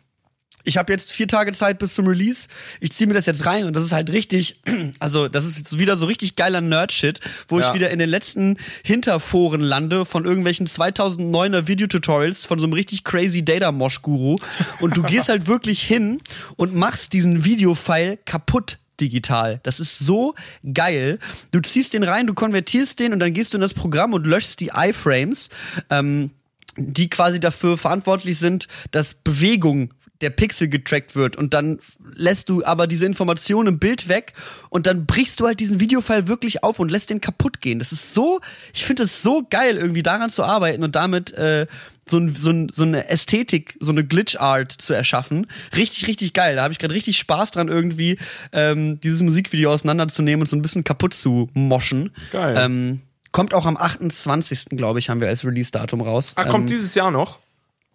[0.69, 2.47] Ich habe jetzt vier Tage Zeit bis zum Release.
[2.79, 4.61] Ich ziehe mir das jetzt rein und das ist halt richtig,
[4.99, 7.69] also das ist jetzt wieder so richtig geiler Nerd-Shit, wo Ja.
[7.69, 13.03] ich wieder in den letzten Hinterforen lande von irgendwelchen 2009er Videotutorials von so einem richtig
[13.03, 14.37] crazy Data-Mosh-Guru
[14.81, 16.21] und du gehst halt wirklich hin
[16.57, 19.61] und machst diesen Videofile kaputt digital.
[19.63, 20.35] Das ist so
[20.75, 21.19] geil.
[21.51, 24.27] Du ziehst den rein, du konvertierst den und dann gehst du in das Programm und
[24.27, 25.49] löschst die iFrames.
[25.89, 26.33] Ähm,
[26.81, 31.79] die quasi dafür verantwortlich sind, dass Bewegung der Pixel getrackt wird und dann
[32.15, 34.33] lässt du aber diese Information im Bild weg
[34.69, 37.79] und dann brichst du halt diesen Videofile wirklich auf und lässt den kaputt gehen.
[37.79, 38.41] Das ist so,
[38.75, 41.67] ich finde es so geil, irgendwie daran zu arbeiten und damit äh,
[42.11, 45.47] so, ein, so, ein, so eine Ästhetik, so eine Glitch-Art zu erschaffen.
[45.77, 46.57] Richtig, richtig geil.
[46.57, 48.19] Da habe ich gerade richtig Spaß dran, irgendwie
[48.53, 52.11] ähm, dieses Musikvideo auseinanderzunehmen und so ein bisschen kaputt zu moschen.
[52.33, 52.55] Geil.
[52.59, 53.01] Ähm,
[53.33, 54.71] kommt auch am 28.
[54.71, 56.33] glaube ich, haben wir als Release-Datum raus.
[56.37, 57.39] Ah, kommt ähm, dieses Jahr noch?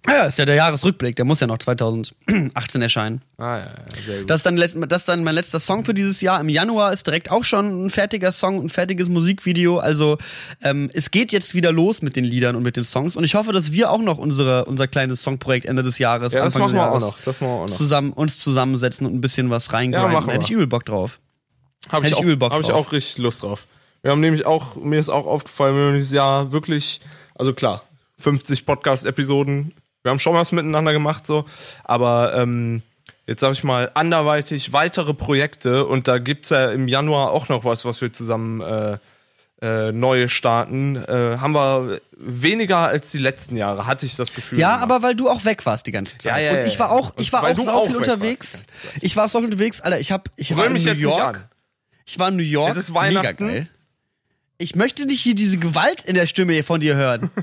[0.07, 3.21] Ja, ist ja der Jahresrückblick, der muss ja noch 2018 erscheinen.
[3.37, 3.71] Ah, ja, ja,
[4.05, 4.29] sehr gut.
[4.29, 6.41] Das ist, dann letzt, das ist dann mein letzter Song für dieses Jahr.
[6.41, 9.77] Im Januar ist direkt auch schon ein fertiger Song, ein fertiges Musikvideo.
[9.79, 10.17] Also
[10.61, 13.15] ähm, es geht jetzt wieder los mit den Liedern und mit den Songs.
[13.15, 16.43] Und ich hoffe, dass wir auch noch unsere, unser kleines Songprojekt Ende des Jahres, ja,
[16.43, 17.19] das Anfang machen wir auch noch.
[17.21, 17.75] Das machen wir auch noch.
[17.75, 20.11] zusammen uns zusammensetzen und ein bisschen was reingrinden.
[20.11, 21.19] Ja, machen Hätte ich übel Bock drauf.
[21.89, 22.87] Habe Hätte ich, ich auch, übel Bock hab ich drauf.
[22.87, 23.67] auch richtig Lust drauf.
[24.01, 26.99] Wir haben nämlich auch, mir ist auch aufgefallen, wir haben dieses Jahr wirklich,
[27.35, 27.83] also klar,
[28.19, 29.73] 50 Podcast-Episoden.
[30.03, 31.45] Wir haben schon was miteinander gemacht, so.
[31.83, 32.81] Aber ähm,
[33.25, 37.63] jetzt sag ich mal, anderweitig weitere Projekte und da gibt's ja im Januar auch noch
[37.63, 38.97] was, was wir zusammen äh,
[39.61, 40.97] äh, neu starten.
[40.97, 44.59] Äh, haben wir weniger als die letzten Jahre, hatte ich das Gefühl.
[44.59, 44.83] Ja, gemacht.
[44.83, 46.33] aber weil du auch weg warst die ganze Zeit.
[46.33, 48.65] Ja, ja, und ja, ich war auch, ich Und war auch so auch viel unterwegs.
[48.99, 49.99] Ich war so viel unterwegs, Alter.
[49.99, 51.47] Ich hab, ich war in mich New York.
[52.05, 52.71] Ich war in New York.
[52.71, 53.69] Es ist Weihnachten.
[54.57, 57.31] Ich möchte nicht hier diese Gewalt in der Stimme von dir hören.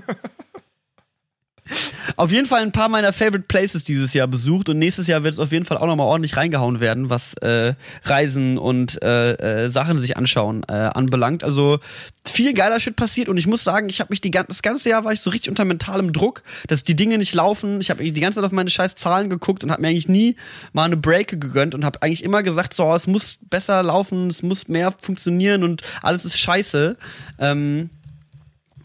[2.17, 5.35] auf jeden Fall ein paar meiner Favorite Places dieses Jahr besucht und nächstes Jahr wird
[5.35, 9.71] es auf jeden Fall auch nochmal ordentlich reingehauen werden, was äh, Reisen und äh, äh,
[9.71, 11.45] Sachen sich anschauen äh, anbelangt.
[11.45, 11.79] Also
[12.25, 15.05] viel geiler Shit passiert und ich muss sagen, ich habe mich die, das ganze Jahr
[15.05, 17.81] war ich so richtig unter mentalem Druck, dass die Dinge nicht laufen.
[17.81, 20.37] Ich habe die ganze Zeit auf meine scheiß Zahlen geguckt und habe mir eigentlich nie
[20.73, 24.43] mal eine Break gegönnt und habe eigentlich immer gesagt, so es muss besser laufen, es
[24.43, 26.97] muss mehr funktionieren und alles ist scheiße.
[27.39, 27.91] Ähm,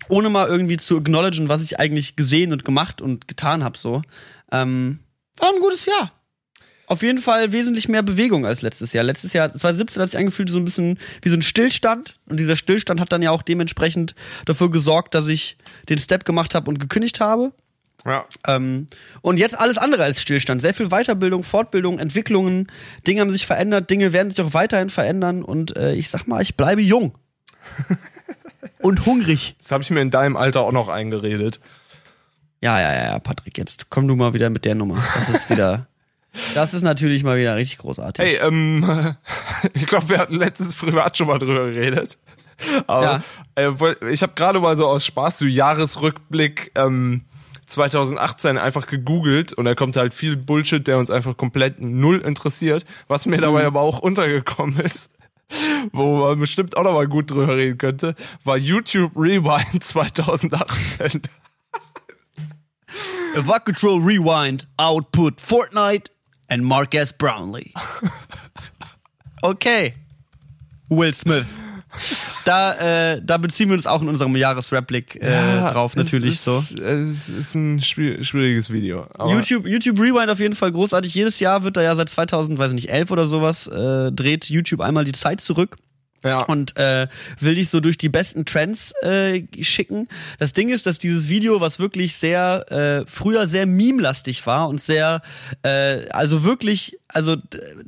[0.09, 4.01] ohne mal irgendwie zu acknowledgen, was ich eigentlich gesehen und gemacht und getan habe, so.
[4.51, 4.99] Ähm,
[5.37, 6.11] war ein gutes Jahr.
[6.87, 9.03] Auf jeden Fall wesentlich mehr Bewegung als letztes Jahr.
[9.03, 12.19] Letztes Jahr, 2017 hat sich angefühlt so ein bisschen wie so ein Stillstand.
[12.27, 14.13] Und dieser Stillstand hat dann ja auch dementsprechend
[14.45, 15.57] dafür gesorgt, dass ich
[15.89, 17.53] den Step gemacht habe und gekündigt habe.
[18.05, 18.25] Ja.
[18.45, 18.85] Ähm,
[19.21, 20.61] und jetzt alles andere als Stillstand.
[20.61, 22.71] Sehr viel Weiterbildung, Fortbildung, Entwicklungen.
[23.07, 25.43] Dinge haben sich verändert, Dinge werden sich auch weiterhin verändern.
[25.43, 27.17] Und äh, ich sag mal, ich bleibe jung.
[28.85, 29.55] und hungrig.
[29.57, 31.59] Das habe ich mir in deinem Alter auch noch eingeredet.
[32.61, 35.03] Ja, ja, ja, ja, Patrick, jetzt komm du mal wieder mit der Nummer.
[35.15, 35.87] Das ist wieder.
[36.53, 38.23] das ist natürlich mal wieder richtig großartig.
[38.23, 39.15] Hey, ähm,
[39.73, 42.19] ich glaube, wir hatten letztes privat schon mal drüber geredet.
[42.85, 43.23] Aber
[43.55, 43.71] äh,
[44.11, 47.25] ich habe gerade mal so aus Spaß so Jahresrückblick ähm,
[47.65, 52.85] 2018 einfach gegoogelt und da kommt halt viel Bullshit, der uns einfach komplett null interessiert.
[53.07, 55.11] Was mir dabei aber auch untergekommen ist,
[55.91, 61.21] wo man bestimmt auch noch mal gut drüber reden könnte, war YouTube Rewind 2018.
[63.35, 66.11] Evac Control Rewind, Output Fortnite
[66.47, 67.73] and Marcus Brownlee.
[69.43, 69.93] Okay.
[70.89, 71.55] Will Smith.
[72.45, 76.43] Da, äh, da beziehen wir uns auch in unserem Jahresreplik äh, Ja, drauf, natürlich es
[76.45, 76.57] so.
[76.59, 79.07] ist, Es ist ein schwier- schwieriges Video.
[79.27, 81.13] YouTube, YouTube Rewind auf jeden Fall großartig.
[81.15, 84.45] Jedes Jahr wird da ja seit 2000, weiß ich nicht, 11 oder sowas, äh, dreht
[84.49, 85.77] YouTube einmal die Zeit zurück
[86.25, 86.41] ja.
[86.43, 87.07] und äh,
[87.39, 90.07] will dich so durch die besten Trends äh, schicken.
[90.39, 94.81] Das Ding ist, dass dieses Video, was wirklich sehr äh, früher sehr meme-lastig war und
[94.81, 95.21] sehr,
[95.63, 97.37] äh, also wirklich, also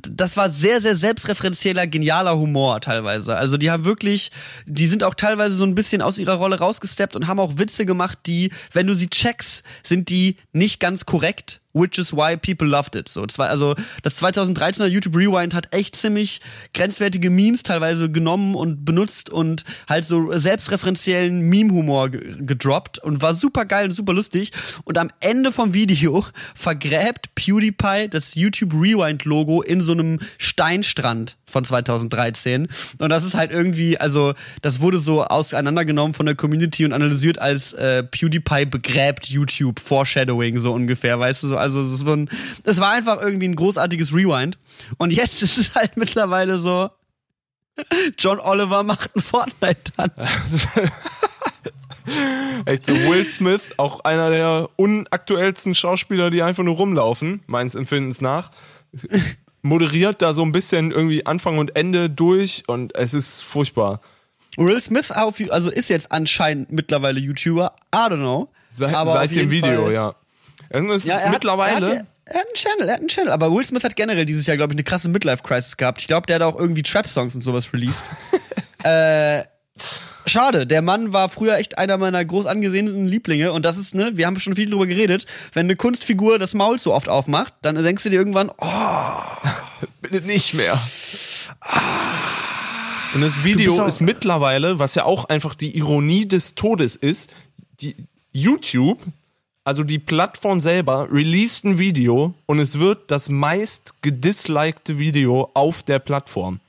[0.00, 3.36] das war sehr, sehr selbstreferenzieller, genialer Humor teilweise.
[3.36, 4.30] Also die haben wirklich,
[4.66, 7.84] die sind auch teilweise so ein bisschen aus ihrer Rolle rausgesteppt und haben auch Witze
[7.86, 12.66] gemacht, die, wenn du sie checkst, sind die nicht ganz korrekt which is why people
[12.66, 13.08] loved it.
[13.08, 16.40] So, das also das 2013er YouTube Rewind hat echt ziemlich
[16.74, 23.34] grenzwertige Memes teilweise genommen und benutzt und halt so selbstreferenziellen Meme-Humor ge- gedroppt und war
[23.34, 24.52] super geil und super lustig.
[24.84, 31.36] Und am Ende vom Video vergräbt PewDiePie das YouTube Rewind Logo in so einem Steinstrand
[31.48, 32.68] von 2013.
[32.98, 37.38] Und das ist halt irgendwie, also das wurde so auseinandergenommen von der Community und analysiert
[37.38, 41.56] als äh, PewDiePie begräbt YouTube Foreshadowing so ungefähr, weißt du so.
[41.56, 42.30] Also es, so ein,
[42.64, 44.58] es war einfach irgendwie ein großartiges Rewind.
[44.98, 46.90] Und jetzt ist es halt mittlerweile so.
[48.18, 50.12] John Oliver macht einen Fortnite-Tanz.
[52.64, 58.20] Echt so Will Smith, auch einer der unaktuellsten Schauspieler, die einfach nur rumlaufen, meines Empfindens
[58.20, 58.50] nach.
[59.62, 64.00] Moderiert da so ein bisschen irgendwie Anfang und Ende durch und es ist furchtbar.
[64.56, 67.74] Will Smith auf, also ist jetzt anscheinend mittlerweile YouTuber.
[67.94, 68.48] I don't know.
[68.70, 70.14] Seit, seit dem Video, Fall- ja.
[70.70, 71.86] Irgendwas Ja, er hat, mittlerweile.
[71.86, 73.32] Er hat, er hat einen Channel, er hat einen Channel.
[73.32, 76.00] Aber Will Smith hat generell dieses Jahr, glaube ich, eine krasse Midlife-Crisis gehabt.
[76.02, 78.04] Ich glaube, der hat auch irgendwie Trap-Songs und sowas released.
[78.84, 79.44] äh,
[80.26, 83.52] schade, der Mann war früher echt einer meiner groß angesehenen Lieblinge.
[83.52, 85.26] Und das ist, ne, wir haben schon viel drüber geredet.
[85.52, 89.48] Wenn eine Kunstfigur das Maul so oft aufmacht, dann denkst du dir irgendwann, oh,
[90.00, 90.78] Bitte nicht mehr.
[93.14, 97.30] Und das Video ist mittlerweile, was ja auch einfach die Ironie des Todes ist,
[97.80, 97.96] die
[98.32, 99.02] YouTube,
[99.64, 105.82] also die Plattform selber, released ein Video und es wird das meist gedislikte Video auf
[105.82, 106.60] der Plattform.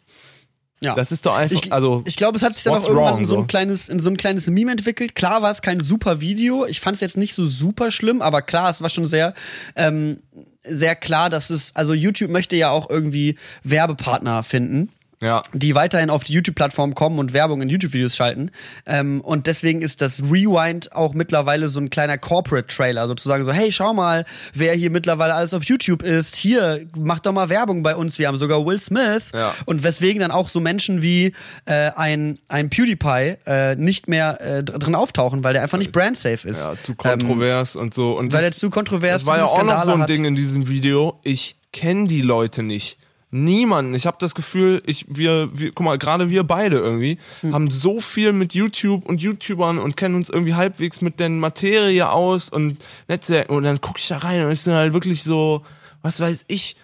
[0.81, 0.95] Ja.
[0.95, 3.19] Das ist doch einfach, Ich, also ich glaube, es hat sich dann auch irgendwann wrong,
[3.19, 3.47] in so ein so?
[3.47, 5.13] kleines, in so ein kleines Meme entwickelt.
[5.13, 6.65] Klar war es kein super Video.
[6.65, 9.33] Ich fand es jetzt nicht so super schlimm, aber klar, es war schon sehr,
[9.75, 10.21] ähm,
[10.63, 14.89] sehr klar, dass es, also YouTube möchte ja auch irgendwie Werbepartner finden
[15.21, 15.41] ja.
[15.53, 18.51] die weiterhin auf die YouTube-Plattform kommen und Werbung in YouTube-Videos schalten.
[18.85, 23.71] Ähm, und deswegen ist das Rewind auch mittlerweile so ein kleiner Corporate-Trailer, sozusagen so, hey,
[23.71, 26.35] schau mal, wer hier mittlerweile alles auf YouTube ist.
[26.35, 28.17] Hier, mach doch mal Werbung bei uns.
[28.19, 29.23] Wir haben sogar Will Smith.
[29.33, 29.53] Ja.
[29.65, 31.33] Und weswegen dann auch so Menschen wie
[31.65, 35.91] äh, ein, ein PewDiePie äh, nicht mehr äh, dr- drin auftauchen, weil der einfach nicht
[35.91, 36.65] brandsafe ist.
[36.65, 38.17] Ja, zu kontrovers und so.
[38.17, 40.09] Und Ähm, Weil das- er zu kontrovers Das war ja auch noch so ein hat.
[40.09, 41.19] Ding in diesem Video.
[41.23, 42.97] Ich kenne die Leute nicht.
[43.31, 43.93] Niemanden.
[43.93, 47.53] Ich habe das Gefühl, ich wir, wir guck mal, gerade wir beide irgendwie Hm.
[47.53, 52.09] haben so viel mit YouTube und YouTubern und kennen uns irgendwie halbwegs mit der Materie
[52.09, 52.77] aus und
[53.07, 55.63] Netzwerken und dann gucke ich da rein und es sind halt wirklich so,
[56.01, 56.75] was weiß ich,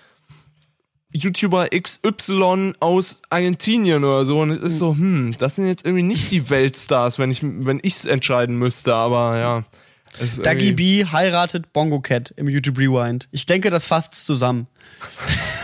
[1.13, 6.03] YouTuber XY aus Argentinien oder so und es ist so, hm, das sind jetzt irgendwie
[6.03, 9.63] nicht die Weltstars, wenn ich wenn ich's entscheiden müsste, aber ja.
[10.43, 13.27] Dagi B heiratet Bongo Cat im YouTube Rewind.
[13.31, 14.67] Ich denke, das fasst zusammen.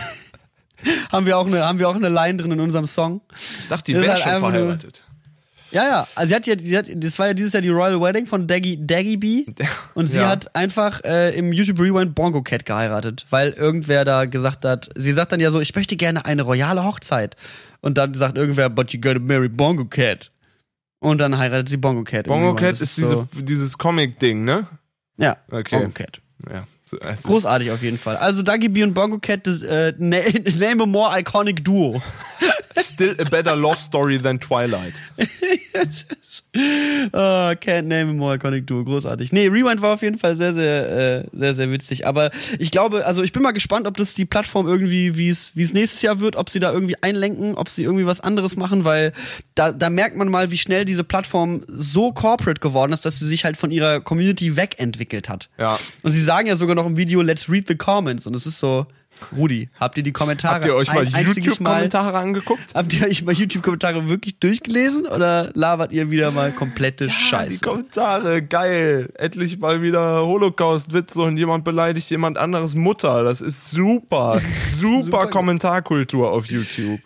[1.12, 3.20] haben wir auch eine, haben wir auch eine Line drin in unserem Song.
[3.60, 5.02] Ich dachte, die ist wäre halt schon einfach nur- verheiratet.
[5.70, 6.06] Ja, ja.
[6.16, 8.46] Also sie hat ja, sie hat, das war ja dieses Jahr die Royal Wedding von
[8.46, 9.46] Daggy, Daggy B.
[9.94, 10.28] Und sie Ja.
[10.28, 15.14] hat einfach äh, im YouTube Rewind Bongo Cat geheiratet, weil irgendwer da gesagt hat, sie
[15.14, 17.36] sagt dann ja so, ich möchte gerne eine royale Hochzeit.
[17.80, 20.30] Und dann sagt irgendwer, but you gotta marry Bongo Cat.
[20.98, 22.26] Und dann heiratet sie Bongo Cat.
[22.26, 22.54] Bongo.
[22.54, 24.66] Cat Das ist so- diese, dieses Comic-Ding, ne?
[25.16, 25.78] ja, Okay.
[25.78, 26.20] Bongo Cat.
[26.50, 26.66] Ja.
[26.92, 28.18] So, es ist- Großartig auf jeden Fall.
[28.18, 30.18] Also Dagi B und Bongo Cat, das, äh, na-
[30.58, 32.02] name a more iconic duo.
[32.78, 35.00] Still a better love story than Twilight.
[37.12, 38.82] oh, can't name a more iconic duo.
[38.84, 39.32] Großartig.
[39.32, 42.06] Nee, Rewind war auf jeden Fall sehr, sehr, äh, sehr, sehr witzig.
[42.06, 45.54] Aber ich glaube, also ich bin mal gespannt, ob das die Plattform irgendwie, wie es,
[45.56, 48.56] wie es nächstes Jahr wird, ob sie da irgendwie einlenken, ob sie irgendwie was anderes
[48.56, 49.12] machen, weil
[49.54, 53.26] da, da merkt man mal, wie schnell diese Plattform so corporate geworden ist, dass sie
[53.26, 55.48] sich halt von ihrer Community wegentwickelt hat.
[55.58, 55.78] Ja.
[56.02, 58.26] Und sie sagen ja sogar noch im Video, let's read the comments.
[58.26, 58.86] Und es ist so,
[59.36, 62.74] Rudi, habt ihr die Kommentare Habt ihr euch mal ein YouTube-Kommentare angeguckt?
[62.74, 67.60] Habt ihr euch mal YouTube-Kommentare wirklich durchgelesen oder labert ihr wieder mal komplette Die Scheiße?
[67.60, 69.10] Kommentare, geil.
[69.14, 73.22] Endlich mal wieder Holocaust-Witze und jemand beleidigt jemand anderes Mutter.
[73.22, 74.40] Das ist super.
[74.80, 75.26] Super, Super.
[75.28, 76.98] Kommentarkultur auf YouTube.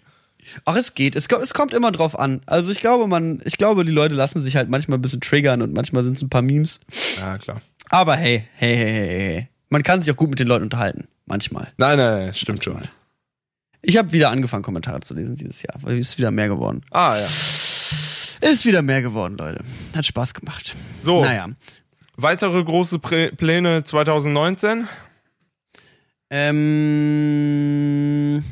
[0.65, 1.17] Ach, es geht.
[1.17, 2.41] Es, ko- es kommt immer drauf an.
[2.47, 5.61] Also ich glaube, man, ich glaube, die Leute lassen sich halt manchmal ein bisschen triggern
[5.61, 6.81] und manchmal sind es ein paar Memes.
[7.21, 7.61] Ja, klar.
[7.91, 9.49] Aber hey, hey, hey, hey, hey.
[9.77, 11.07] Man kann sich auch gut mit den Leuten unterhalten.
[11.27, 11.71] Manchmal.
[11.77, 12.81] Nein, nein, nein, stimmt schon.
[13.83, 16.81] Ich habe wieder angefangen, Kommentare zu lesen dieses Jahr, weil es ist wieder mehr geworden.
[16.93, 17.23] Ah, ja.
[17.27, 19.63] Ist wieder mehr geworden, Leute.
[19.95, 20.75] Hat Spaß gemacht.
[20.99, 21.51] So, Naja.
[22.17, 24.89] weitere große Prä Pläne 2019?
[26.31, 28.43] Ähm,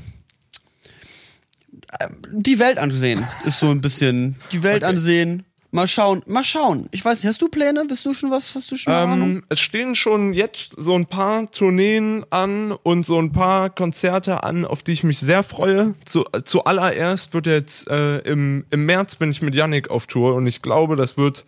[2.00, 4.90] ähm, die Welt ansehen ist so ein bisschen die Welt Okay.
[4.92, 5.46] ansehen.
[5.74, 6.86] Mal schauen, mal schauen.
[6.92, 7.84] Ich weiß nicht, hast du Pläne?
[7.84, 8.54] Bist du schon was?
[8.54, 9.30] Hast du schon eine Ahnung?
[9.30, 14.44] Ähm, es stehen schon jetzt so ein paar Tourneen an und so ein paar Konzerte
[14.44, 15.96] an, auf die ich mich sehr freue.
[16.04, 20.36] Zu, äh, zuallererst wird jetzt äh, im, im März bin ich mit Yannick auf Tour
[20.36, 21.44] und ich glaube, das wird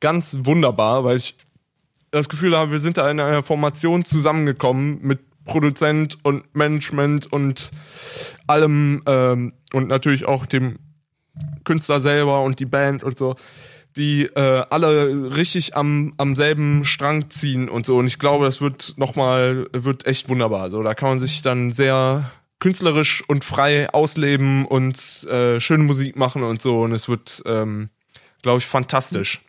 [0.00, 1.34] ganz wunderbar, weil ich
[2.10, 7.70] das Gefühl habe, wir sind da in einer Formation zusammengekommen mit Produzent und Management und
[8.46, 10.76] allem ähm, und natürlich auch dem
[11.64, 13.34] Künstler selber und die Band und so,
[13.96, 17.98] die äh, alle richtig am, am selben Strang ziehen und so.
[17.98, 20.70] Und ich glaube, das wird nochmal, wird echt wunderbar.
[20.70, 26.16] So, da kann man sich dann sehr künstlerisch und frei ausleben und äh, schöne Musik
[26.16, 26.82] machen und so.
[26.82, 27.90] Und es wird, ähm,
[28.42, 29.42] glaube ich, fantastisch.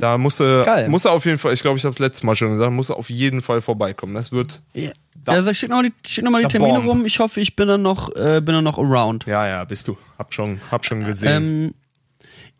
[0.00, 2.34] Da muss er, muss er auf jeden Fall, ich glaube, ich habe es letztes Mal
[2.36, 4.14] schon gesagt, muss er auf jeden Fall vorbeikommen.
[4.14, 4.90] Das wird, Ja.
[5.24, 6.88] da- Also schick noch mal die, schick noch mal die Termine Bomb.
[6.88, 7.06] rum.
[7.06, 9.26] Ich hoffe, ich bin dann noch, äh, bin dann noch around.
[9.26, 9.96] ja, ja, bist du.
[10.18, 11.28] Hab schon, hab schon gesehen.
[11.30, 11.74] Ähm,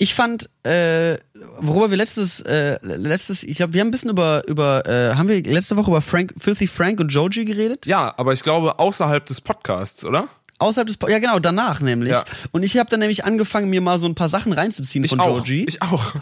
[0.01, 1.19] ich fand, äh,
[1.61, 5.29] worüber wir letztes, äh, letztes, ich glaube, wir haben ein bisschen über, über, äh, haben
[5.29, 7.85] wir letzte Woche über Frank, Filthy Frank und Joji geredet?
[7.87, 10.29] ja, aber ich glaube, außerhalb des Podcasts, oder?
[10.61, 12.13] Außerhalb des, Po- ja genau, danach nämlich.
[12.13, 12.25] Ja.
[12.53, 15.39] Und ich habe dann nämlich angefangen, mir mal so ein paar Sachen reinzuziehen von auch.
[15.39, 15.65] Joji.
[15.69, 16.15] Ich auch.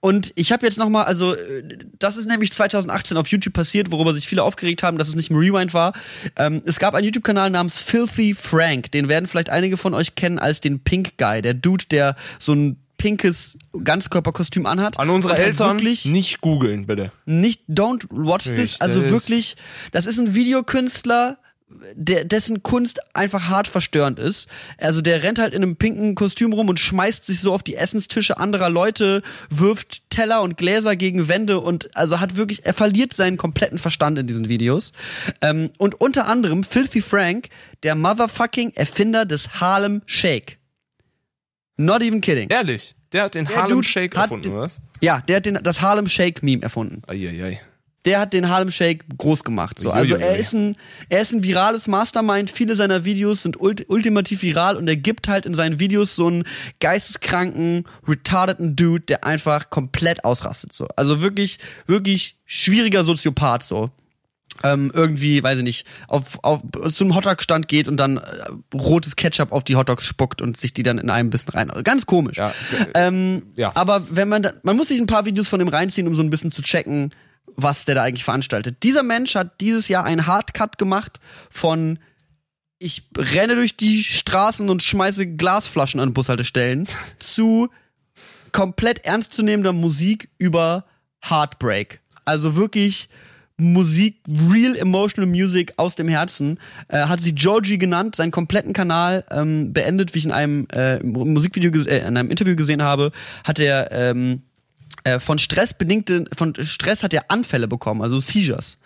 [0.00, 1.62] Und ich habe jetzt noch mal, also äh,
[1.98, 5.30] das ist nämlich 2018 auf YouTube passiert, worüber sich viele aufgeregt haben, dass es nicht
[5.30, 5.92] im Rewind war.
[6.36, 8.90] Ähm, es gab einen YouTube-Kanal namens Filthy Frank.
[8.92, 12.54] Den werden vielleicht einige von euch kennen als den Pink Guy, der Dude, der so
[12.54, 14.98] ein pinkes Ganzkörperkostüm anhat.
[14.98, 17.12] An unsere halt Eltern wirklich nicht googeln, bitte.
[17.24, 18.58] nicht don't watch this.
[18.58, 19.56] Richtig, Also wirklich,
[19.92, 21.38] das ist ein Videokünstler,
[21.94, 24.48] der, dessen Kunst einfach hart verstörend ist.
[24.78, 27.76] Also der rennt halt in einem pinken Kostüm rum und schmeißt sich so auf die
[27.76, 33.14] Essenstische anderer Leute, wirft Teller und Gläser gegen Wände und also hat wirklich, er verliert
[33.14, 34.92] seinen kompletten Verstand in diesen Videos.
[35.40, 37.48] Ähm, und unter anderem Filthy Frank,
[37.82, 40.58] der motherfucking Erfinder des Harlem Shake.
[41.76, 42.48] Not even kidding.
[42.50, 44.80] Ehrlich, der hat den Der Harlem Dude Shake hat erfunden, den- oder was?
[45.00, 47.02] Ja, der hat den, das Harlem Shake Meme erfunden.
[47.06, 47.60] Eieiei.
[48.06, 49.78] Der hat den Harlem Shake groß gemacht.
[49.78, 49.90] So.
[49.90, 50.76] Also er ist ein,
[51.08, 52.50] er ist ein virales Mastermind.
[52.50, 56.28] Viele seiner Videos sind ult ultimativ viral und er gibt halt in seinen Videos so
[56.28, 56.44] einen
[56.80, 60.72] geisteskranken, retardeten Dude, der einfach komplett ausrastet.
[60.72, 60.88] So.
[60.96, 63.90] Also wirklich, wirklich schwieriger Soziopath so.
[64.62, 66.60] Ähm, irgendwie, weiß ich nicht, auf, auf
[66.92, 68.22] zu einem Hotdog-Stand geht und dann äh,
[68.74, 71.70] rotes Ketchup auf die Hotdogs spuckt und sich die dann in einem Bissen rein.
[71.70, 72.36] Also Ganz komisch.
[72.36, 72.52] Ja,
[72.94, 73.72] Ähm, ja.
[73.74, 76.22] Aber wenn man da, man muss sich ein paar Videos von ihm reinziehen, um so
[76.22, 77.10] ein bisschen zu checken,
[77.56, 78.82] was der da eigentlich veranstaltet.
[78.82, 81.20] Dieser Mensch hat dieses Jahr einen Hardcut gemacht
[81.50, 81.98] von
[82.82, 86.88] ich renne durch die Straßen und schmeiße Glasflaschen an Bushaltestellen
[87.18, 87.68] zu
[88.52, 90.86] komplett ernstzunehmender Musik über
[91.22, 92.00] Heartbreak.
[92.24, 93.08] Also wirklich
[93.60, 94.16] Musik,
[94.50, 96.58] real emotional music aus dem Herzen.
[96.88, 100.98] Äh, hat sie Georgie genannt, seinen kompletten Kanal ähm, beendet, wie ich in einem äh,
[101.00, 103.12] Musikvideo, äh, in einem Interview gesehen habe,
[103.44, 104.42] hat er ähm,
[105.04, 108.78] äh, von Stress bedingte, von Stress hat er Anfälle bekommen, also Seizures.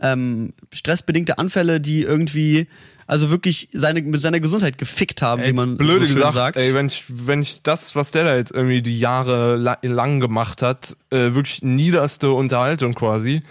[0.00, 2.66] Ähm, stressbedingte Anfälle, die irgendwie,
[3.06, 6.34] also wirklich seine, mit seiner Gesundheit gefickt haben, wie Jetzt man blöde so schön gesagt,
[6.34, 6.56] sagt.
[6.56, 10.18] ey, wenn ich, wenn ich das, was der da jetzt irgendwie die Jahre la lang
[10.18, 13.42] gemacht hat, äh, wirklich niederste Unterhaltung quasi,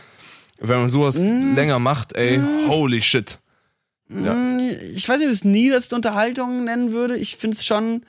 [0.59, 1.55] wenn man sowas Mm.
[1.55, 3.39] länger macht, ey, holy shit.
[4.09, 7.15] ich weiß nicht, ob ich es niederste Unterhaltung nennen würde.
[7.17, 8.03] Ich finde es schon.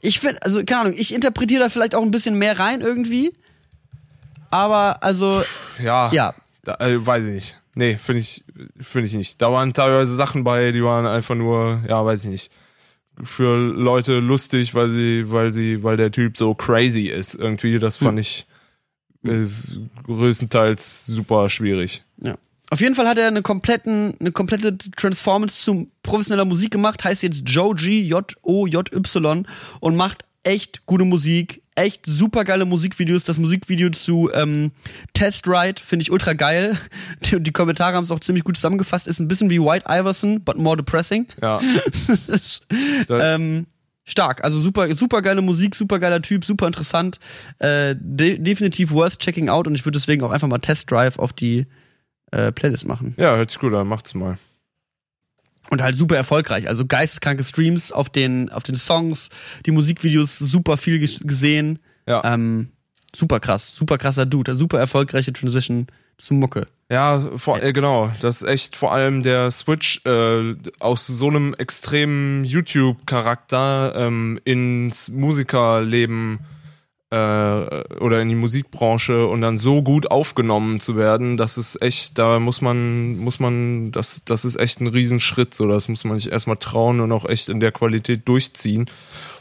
[0.00, 3.32] Ich finde, also, keine Ahnung, ich interpretiere da vielleicht auch ein bisschen mehr rein irgendwie.
[4.52, 5.42] Aber, also,
[5.82, 6.34] Ja, ja.
[6.62, 7.56] Da, äh, weiß ich nicht.
[7.74, 8.44] Nee, finde ich,
[8.80, 9.40] finde ich nicht.
[9.40, 12.52] Da waren teilweise Sachen bei, die waren einfach nur, ja, weiß ich nicht.
[13.24, 17.34] für Leute lustig, weil sie, weil sie, weil der Typ so crazy ist.
[17.34, 18.46] Irgendwie, das fand ich
[19.24, 19.46] äh,
[20.04, 22.02] größtenteils super schwierig.
[22.22, 22.36] Ja.
[22.70, 27.22] Auf jeden Fall hat er eine kompletten, eine komplette Transformance zu professioneller Musik gemacht, heißt
[27.22, 29.46] jetzt Joe G, J-O-J-Y
[29.80, 33.24] und macht echt gute Musik, echt super geile Musikvideos.
[33.24, 34.72] Das Musikvideo zu ähm,
[35.12, 36.76] Test Ride finde ich ultra geil.
[37.22, 39.06] Die, die Kommentare haben es auch ziemlich gut zusammengefasst.
[39.06, 41.26] Ist ein bisschen wie White Iverson, but more depressing.
[41.40, 41.60] Ja.
[42.28, 42.66] ist,
[43.08, 43.66] ähm,
[44.04, 44.44] stark.
[44.44, 47.18] Also super, super geile Musik, super geiler Typ, super interessant.
[47.58, 51.18] Äh, de definitiv worth checking out und ich würde deswegen auch einfach mal Test Drive
[51.18, 51.66] auf die
[52.32, 53.14] äh, Playlist machen.
[53.16, 54.38] Ja, hört sich gut an, macht's mal.
[55.70, 56.68] Und halt super erfolgreich.
[56.68, 59.30] Also geisteskranke Streams auf den, auf den Songs,
[59.64, 61.78] die Musikvideos super viel gesehen.
[62.06, 62.22] Ja.
[62.24, 62.70] Ähm,
[63.14, 65.86] super krass, super krasser Dude, super erfolgreiche Transition
[66.18, 66.66] zu Mucke.
[66.90, 68.12] Ja, vor, äh, genau.
[68.20, 75.08] Das ist echt vor allem der Switch äh, aus so einem extremen YouTube-Charakter ähm, ins
[75.08, 76.40] Musikerleben
[77.12, 82.16] äh, oder in die Musikbranche und dann so gut aufgenommen zu werden, das ist echt,
[82.16, 86.18] da muss man, muss man, das, das ist echt ein Riesenschritt, so, das muss man
[86.18, 88.90] sich erstmal trauen und auch echt in der Qualität durchziehen.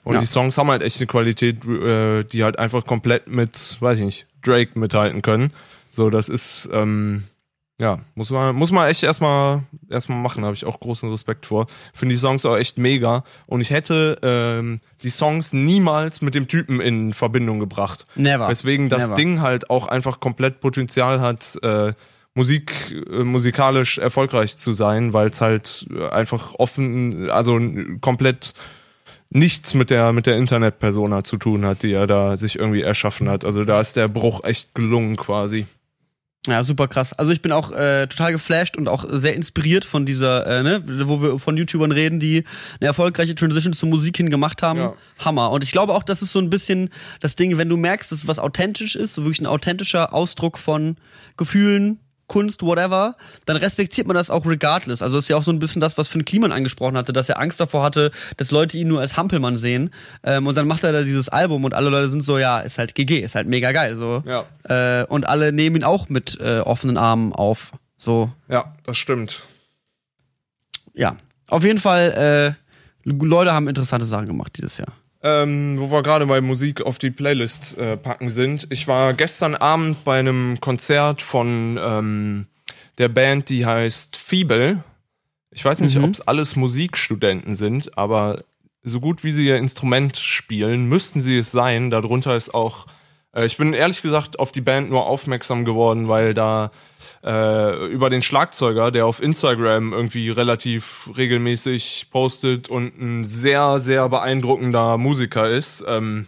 [0.04, 0.20] Und Ja.
[0.20, 4.06] die Songs haben halt echt eine Qualität, äh, die halt einfach komplett mit, weiß ich
[4.06, 5.54] nicht, Drake mithalten können.
[5.90, 7.24] So, das ist, ähm,
[7.82, 11.66] ja, muss man, muss man echt erstmal erstmal machen, habe ich auch großen Respekt vor.
[11.96, 13.24] Finde die Songs auch echt mega.
[13.48, 18.06] Und ich hätte ähm, die Songs niemals mit dem Typen in Verbindung gebracht.
[18.14, 18.48] Never.
[18.48, 19.16] Weswegen das Never.
[19.16, 21.94] Ding halt auch einfach komplett Potenzial hat, äh,
[22.36, 27.60] Musik, äh, musikalisch erfolgreich zu sein, weil es halt einfach offen, also
[28.00, 28.54] komplett
[29.32, 33.28] nichts mit der mit der Internetpersona zu tun hat, die er da sich irgendwie erschaffen
[33.28, 33.44] hat.
[33.44, 35.66] Also da ist der Bruch echt gelungen quasi.
[36.48, 37.14] Ja, super krass.
[37.14, 40.84] Also ich bin auch äh, total geflasht und auch sehr inspiriert von dieser, äh, ne,
[41.08, 42.46] wo wir von YouTubern reden, die
[42.80, 44.80] eine erfolgreiche Transition zur Musik hin gemacht haben.
[44.80, 44.94] Ja.
[45.20, 45.52] Hammer.
[45.52, 46.90] Und ich glaube auch, das ist so ein bisschen
[47.20, 50.96] das Ding, wenn du merkst, dass was authentisch ist, so wirklich ein authentischer Ausdruck von
[51.38, 52.00] Gefühlen,
[52.32, 55.02] Kunst, whatever, dann respektiert man das auch regardless.
[55.02, 57.28] Also das ist ja auch so ein bisschen das, was Finn Kliman angesprochen hatte, dass
[57.28, 59.90] er Angst davor hatte, dass Leute ihn nur als Hampelmann sehen.
[60.24, 62.78] Ähm, und dann macht er da dieses Album und alle Leute sind so, ja, ist
[62.78, 63.98] halt GG, ist halt mega geil.
[63.98, 64.24] So.
[64.26, 64.46] Ja.
[64.64, 67.74] Äh, und alle nehmen ihn auch mit äh, offenen Armen auf.
[67.98, 69.44] So, Ja, das stimmt.
[70.94, 71.18] ja.
[71.50, 74.94] Auf jeden Fall, äh, Leute haben interessante Sachen gemacht dieses Jahr.
[75.24, 78.66] Ähm, wo wir gerade bei Musik auf die Playlist äh, packen sind.
[78.72, 82.48] Ich war gestern Abend bei einem Konzert von ähm,
[82.98, 84.84] der Band, die heißt Fiebel.
[85.52, 86.06] Ich weiß nicht, Mhm.
[86.06, 88.44] ob es alles Musikstudenten sind, aber
[88.84, 91.92] so gut wie sie ihr Instrument spielen, müssten sie es sein.
[91.92, 92.88] Darunter ist auch,
[93.36, 96.72] äh, ich bin ehrlich gesagt auf die Band nur aufmerksam geworden, weil da
[97.26, 104.10] äh, über den Schlagzeuger, der auf Instagram irgendwie relativ regelmäßig postet und ein sehr, sehr
[104.10, 105.86] beeindruckender Musiker ist.
[105.88, 106.28] Ähm,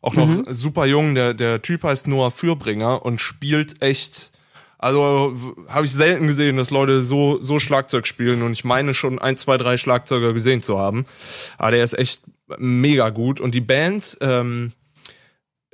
[0.00, 4.32] auch noch super jung, der, der Typ heißt Noah Fürbringer und spielt echt,
[4.78, 5.34] also
[5.66, 9.38] habe ich selten gesehen, dass Leute so, so Schlagzeug spielen und ich meine schon ein,
[9.38, 11.06] zwei, drei Schlagzeuger gesehen zu haben.
[11.56, 12.20] Aber der ist echt
[12.58, 14.72] mega gut und die Band, ähm,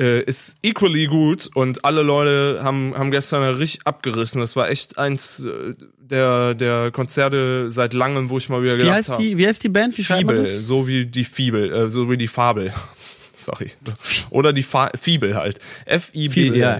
[0.01, 4.40] äh, ist equally gut und alle Leute haben, haben gestern richtig abgerissen.
[4.40, 8.78] Das war echt eins äh, der, der Konzerte seit langem, wo ich mal wieder Wie
[8.78, 9.22] gedacht heißt habe.
[9.22, 9.96] die, wie heißt die Band?
[9.98, 12.72] Wie Fibel, so wie die Fibel, äh, so wie die Fabel.
[13.34, 13.70] Sorry.
[14.30, 15.61] Oder die Fa Fibel halt.
[15.86, 16.28] F-I-B-E.
[16.28, 16.76] Fibel, ja,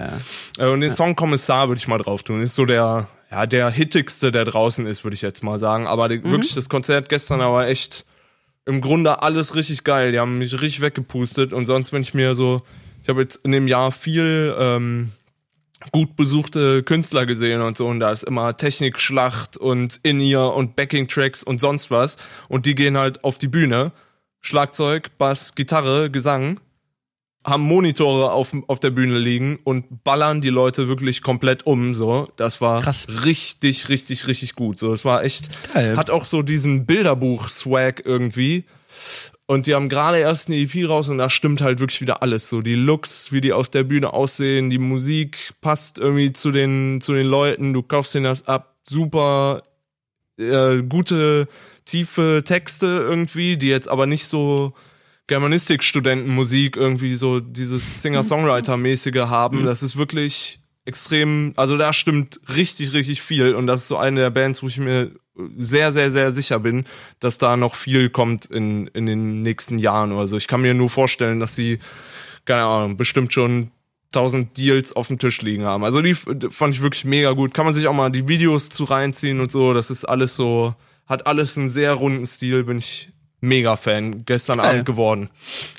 [0.57, 0.67] ja.
[0.67, 2.41] Äh, Und den Song Kommissar würde ich mal drauf tun.
[2.41, 5.87] Ist so der, ja, der hittigste, der draußen ist, würde ich jetzt mal sagen.
[5.87, 6.23] Aber Mhm.
[6.31, 8.05] wirklich das Konzert gestern aber echt
[8.67, 10.11] im Grunde alles richtig geil.
[10.11, 12.61] Die haben mich richtig weggepustet und sonst bin ich mir so,
[13.01, 15.11] ich habe jetzt in dem Jahr viel ähm,
[15.91, 21.43] gut besuchte Künstler gesehen und so und da ist immer Technikschlacht und In-Ear und Backing-Tracks
[21.43, 23.91] und sonst was und die gehen halt auf die Bühne,
[24.41, 26.59] Schlagzeug, Bass, Gitarre, Gesang,
[27.43, 32.29] haben Monitore auf, auf der Bühne liegen und ballern die Leute wirklich komplett um, so.
[32.35, 33.07] Das war Krass.
[33.09, 34.77] richtig, richtig, richtig gut.
[34.77, 35.97] So, das war echt, Geil.
[35.97, 38.65] hat auch so diesen Bilderbuch-Swag irgendwie.
[39.51, 42.47] Und die haben gerade erst eine EP raus und da stimmt halt wirklich wieder alles.
[42.47, 47.01] So die Looks, wie die auf der Bühne aussehen, die Musik passt irgendwie zu den,
[47.01, 49.63] zu den Leuten, du kaufst denen das ab, super
[50.39, 51.49] äh, gute,
[51.83, 54.71] tiefe Texte irgendwie, die jetzt aber nicht so
[55.27, 59.65] Germanistik-Studentenmusik irgendwie so dieses Singer-Songwriter-mäßige haben.
[59.65, 64.21] Das ist wirklich extrem, also da stimmt richtig, richtig viel und das ist so eine
[64.21, 65.11] der Bands, wo ich mir
[65.57, 66.85] sehr, sehr, sehr sicher bin,
[67.19, 70.37] dass da noch viel kommt in, in den nächsten Jahren oder so.
[70.37, 71.79] Ich kann mir nur vorstellen, dass sie,
[72.45, 73.71] keine Ahnung, bestimmt schon
[74.11, 75.83] tausend Deals auf dem Tisch liegen haben.
[75.83, 77.53] Also die fand ich wirklich mega gut.
[77.53, 79.73] Kann man sich auch mal die Videos zu reinziehen und so.
[79.73, 80.75] Das ist alles so,
[81.07, 82.65] hat alles einen sehr runden Stil.
[82.65, 84.69] Bin ich Mega-Fan gestern Geil.
[84.69, 85.29] Abend geworden.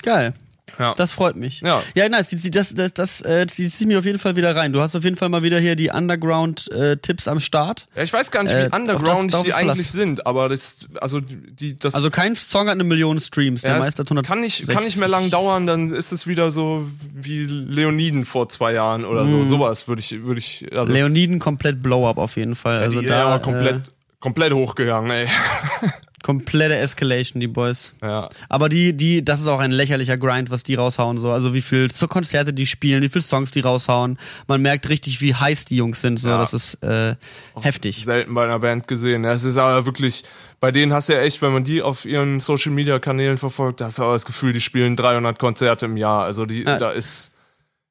[0.01, 0.33] Geil.
[0.79, 0.93] Ja.
[0.95, 1.61] Das freut mich.
[1.61, 1.83] Ja.
[1.93, 2.29] Ja, nice.
[2.49, 4.73] Das, das, das, äh, die ziehen mir auf jeden Fall wieder rein.
[4.73, 7.85] Du hast auf jeden Fall mal wieder hier die Underground-Tipps am Start.
[7.95, 11.19] Ja, ich weiß gar nicht, wie Äh, underground das- die eigentlich sind, aber das, also
[11.21, 13.61] die, das Also kein Song hat eine Million Streams.
[13.61, 14.25] Der Ja, meiste hat 100.
[14.25, 18.49] kann nicht, kann nicht mehr lang dauern, dann ist es wieder so wie Leoniden vor
[18.49, 19.29] zwei Jahren oder Mhm.
[19.29, 19.43] so.
[19.43, 22.77] Sowas würde ich, würde ich, also Leoniden komplett Blow-up auf jeden Fall.
[22.79, 25.27] ja, also die, da ja, komplett, Äh, komplett hochgegangen, ey.
[26.23, 27.91] komplette Escalation, die Boys.
[28.01, 28.29] Ja.
[28.49, 31.31] Aber die, die, das ist auch ein lächerlicher Grind, was die raushauen, so.
[31.31, 34.17] Also wie viel so Konzerte die spielen, wie viel Songs die raushauen.
[34.47, 36.29] Man merkt richtig, wie heiß die Jungs sind, so.
[36.29, 36.39] Ja.
[36.39, 37.15] Das ist, äh,
[37.61, 38.03] heftig.
[38.03, 39.25] Selten bei einer Band gesehen.
[39.25, 40.23] Es ist aber wirklich,
[40.61, 43.81] bei denen hast du ja echt, wenn man die auf ihren Social Media Kanälen verfolgt,
[43.81, 46.23] hast du aber das Gefühl, die spielen 300 Konzerte im Jahr.
[46.23, 46.77] Also die, Ja.
[46.77, 47.32] da ist,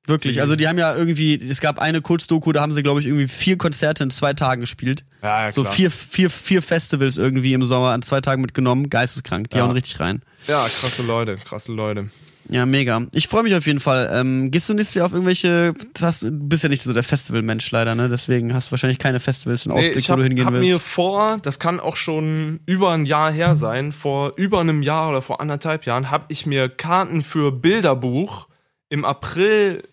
[0.07, 0.41] Wirklich.
[0.41, 3.29] Also die haben ja irgendwie, es gab eine Kurzdoku, da haben sie, glaube ich, irgendwie
[3.29, 5.05] vier Konzerte in zwei Tagen gespielt.
[5.23, 5.73] ja, ja So klar.
[5.75, 8.91] vier, vier, vier Festivals irgendwie im Sommer an zwei Tagen mitgenommen.
[8.91, 9.51] Geisteskrank.
[9.51, 9.63] Die Ja.
[9.65, 10.23] hauen richtig rein.
[10.49, 12.11] Ja, krasse Leute, krasse Leute.
[12.49, 13.07] Ja, mega.
[13.15, 14.11] Ich freue mich auf jeden Fall.
[14.13, 17.05] Ähm, gehst du nächstes Jahr auf irgendwelche, du, hast, du bist ja nicht so der
[17.05, 18.09] Festivalmensch leider, ne?
[18.09, 20.53] Deswegen hast du wahrscheinlich keine Festivals und Nee, Ausblick, ich wo hab, du hingehen hab
[20.53, 20.81] mir willst.
[20.83, 25.23] vor, das kann auch schon über ein Jahr her sein, vor über einem Jahr oder
[25.23, 28.49] vor anderthalb Jahren, habe ich mir Karten für Bilderbuch
[28.89, 29.85] im April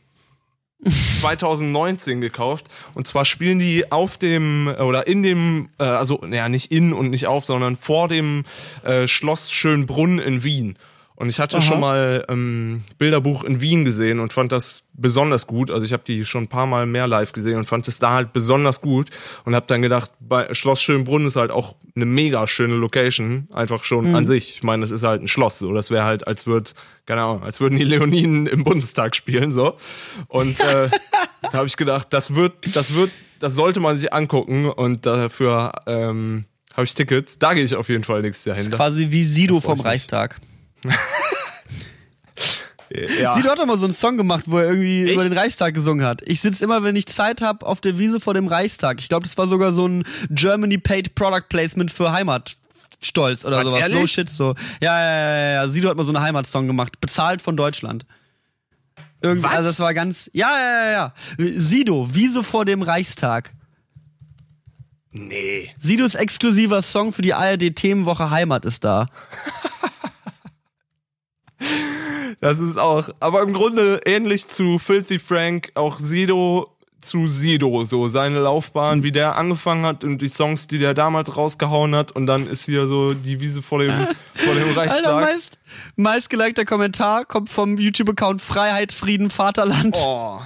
[0.86, 2.68] 2019 gekauft.
[2.94, 7.10] Und zwar spielen die auf dem, oder in dem, äh, also, naja, nicht in und
[7.10, 8.46] nicht auf, sondern vor dem
[8.84, 10.78] äh, Schloss Schönbrunn in Wien.
[11.20, 11.62] Und ich hatte Aha.
[11.62, 15.70] schon mal ähm, Bilderbuch in Wien gesehen und fand das besonders gut.
[15.70, 18.12] Also ich habe die schon ein paar Mal mehr live gesehen und fand es da
[18.12, 19.10] halt besonders gut
[19.44, 23.84] und habe dann gedacht, bei Schloss Schönbrunn ist halt auch eine mega schöne Location, einfach
[23.84, 24.56] schon an sich.
[24.56, 26.74] Ich meine, das ist halt ein Schloss, so das wäre halt, als würd,
[27.06, 29.76] keine Ahnung, als würden die Leoniden im Bundestag spielen, so.
[30.30, 30.90] Und äh,
[31.42, 33.12] da habe ich gedacht, das wird, das wird,
[33.42, 37.40] das sollte man sich angucken und dafür ähm, habe ich Tickets.
[37.40, 38.72] Da gehe ich auf jeden Fall nächstes Jahr hin.
[38.72, 39.82] Quasi wie Sido vom.
[39.82, 40.40] Reichstag.
[42.92, 43.36] Ja.
[43.36, 45.14] Sido hat doch mal so einen Song gemacht, wo er irgendwie Echt?
[45.14, 46.24] über den Reichstag gesungen hat.
[46.26, 49.00] Ich sitze immer, wenn ich Zeit habe, auf der Wiese vor dem Reichstag.
[49.00, 53.66] Ich glaube, das war sogar so ein Germany Paid Product Placement für Heimatstolz oder Was,
[53.66, 53.82] sowas.
[53.82, 54.00] ehrlich?
[54.00, 54.56] No shit so.
[54.82, 55.68] Ja, ja, ja, ja.
[55.68, 58.06] Sido hat mal so einen Heimatsong gemacht, bezahlt von Deutschland.
[59.22, 59.54] Irgendwie, Was?
[59.54, 61.14] also das war ganz, ja, ja, ja, ja.
[61.38, 63.54] Sido, Wiese vor dem Reichstag.
[65.12, 65.70] Nee.
[65.78, 69.08] Sidos exklusiver Song für die ARD Themenwoche Heimat ist da.
[72.42, 76.70] Das ist auch, aber im Grunde ähnlich zu Filthy Frank, auch Sido
[77.02, 81.36] zu Sido, so seine Laufbahn, wie der angefangen hat und die Songs, die der damals
[81.36, 85.22] rausgehauen hat und dann ist hier so die Wiese vor dem, vor dem Alter, Reichstag.
[85.22, 85.60] meist,
[85.96, 89.98] meistgelikter Kommentar kommt vom YouTube-Account Freiheit, Frieden, Vaterland.
[90.04, 90.40] Oh.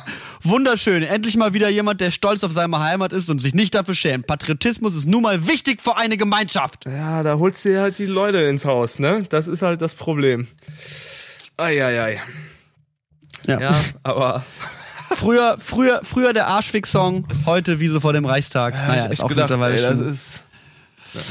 [0.44, 1.04] Wunderschön.
[1.04, 4.28] Endlich mal wieder jemand, der stolz auf seine Heimat ist und sich nicht dafür schämt.
[4.28, 6.86] Patriotismus ist nun mal wichtig für eine Gemeinschaft.
[6.86, 9.26] Ja, da holst du dir halt die Leute ins Haus, ne?
[9.30, 10.48] Das ist halt das Problem.
[11.58, 12.22] Eieiei.
[13.48, 13.60] Ja.
[13.60, 14.44] Ja, aber
[15.16, 18.74] Früher, früher, früher der Arschfick-Song, heute Wiese vor dem Reichstag.
[18.76, 20.44] hab naja, ich ist auch gedacht, mittlerweile ey, das ist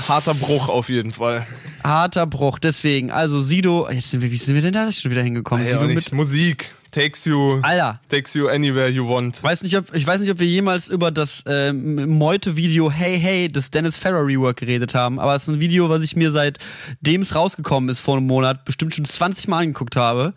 [0.09, 1.47] harter Bruch auf jeden Fall.
[1.83, 2.59] harter Bruch.
[2.61, 5.65] Deswegen, also Sido, jetzt sind wir, wie sind wir denn da schon wieder hingekommen?
[5.65, 6.13] Ey, Sido mit.
[6.13, 9.43] Musik takes you, Alter, takes you anywhere you want.
[9.43, 13.49] weiß nicht, ob, ich weiß nicht, ob wir jemals über das ähm, Meute-Video Hey Hey
[13.49, 17.23] des Dennis Ferrer Rework geredet haben, aber es ist ein Video, was ich mir seitdem
[17.23, 20.35] es rausgekommen ist vor einem Monat bestimmt schon 20 Mal angeguckt habe.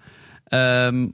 [0.51, 1.11] Ähm,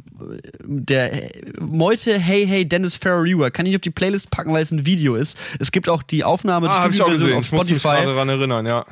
[0.63, 1.29] der
[1.59, 4.85] Meute Hey Hey Dennis Ferrer Rework kann ich auf die Playlist packen, weil es ein
[4.85, 5.37] Video ist.
[5.59, 8.13] Es gibt auch die Aufnahme Ah, ich auch Studioversion auf Ich muss mich Spotify gerade
[8.13, 8.85] daran erinnern, ja.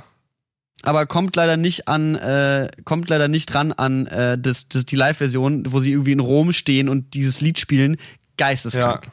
[0.83, 4.95] Aber kommt leider nicht an, äh, kommt leider nicht dran an äh, das, das, die
[4.95, 7.97] Live-Version, wo sie irgendwie in Rom stehen und dieses Lied spielen.
[8.37, 9.05] Geisteskrank.
[9.05, 9.11] Ja.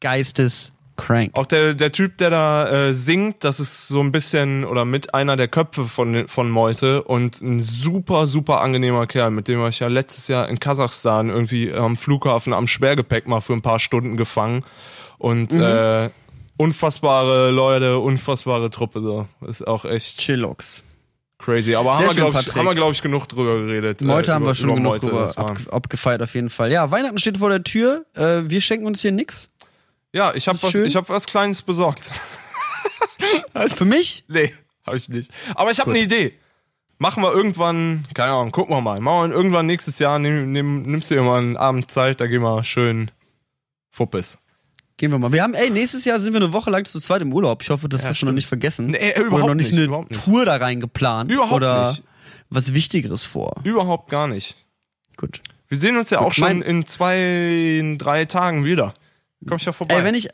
[0.00, 1.32] Geisteskrank.
[1.34, 5.14] Auch der, der Typ, der da äh, singt, das ist so ein bisschen oder mit
[5.14, 9.68] einer der Köpfe von, von Meute und ein super, super angenehmer Kerl, mit dem war
[9.68, 13.80] ich ja letztes Jahr in Kasachstan irgendwie am Flughafen am Schwergepäck mal für ein paar
[13.80, 14.64] Stunden gefangen.
[15.18, 16.08] Und äh,
[16.56, 19.26] unfassbare Leute, unfassbare Truppe, so.
[19.46, 20.82] Ist auch echt Chillox.
[21.40, 21.74] Crazy.
[21.74, 24.02] Aber Sehr haben wir, glaube ich, glaub ich, genug drüber geredet.
[24.02, 26.70] Meute äh, haben über- wir schon genug Meute, drüber ab, abgefeiert auf jeden Fall.
[26.70, 28.04] Ja, Weihnachten steht vor der Tür.
[28.14, 29.50] Äh, wir schenken uns hier nix.
[30.12, 32.10] Ja, ich habe was, ich hab was Kleines besorgt.
[33.68, 34.24] Für mich?
[34.28, 34.52] Nee,
[34.86, 35.30] habe ich nicht.
[35.54, 36.34] Aber ich habe eine Idee.
[36.98, 39.00] Machen wir irgendwann, keine Ahnung, gucken wir mal.
[39.00, 42.26] Machen wir irgendwann nächstes Jahr, nimm, nimm, nimmst du dir mal einen Abend Zeit, da
[42.26, 43.10] gehen wir schön
[43.90, 44.38] Fuppes.
[45.00, 45.32] Gehen wir mal.
[45.32, 47.62] Wir haben, ey, nächstes Jahr sind wir eine Woche lang zu zweit im Urlaub.
[47.62, 48.88] Ich hoffe, das Ja, hast du noch nicht vergessen.
[48.88, 50.22] Nee, oder überhaupt noch nicht, nicht, eine nicht.
[50.22, 51.32] Tour da rein geplant.
[51.32, 52.02] Überhaupt oder nicht.
[52.50, 53.62] was Wichtigeres vor.
[53.64, 54.58] Überhaupt gar nicht.
[55.16, 55.40] Gut.
[55.68, 57.18] Wir sehen uns ja auch schon in zwei,
[57.78, 58.92] in drei Tagen wieder.
[59.48, 59.94] Komm ich ja vorbei.
[59.94, 60.28] Ey, wenn ich,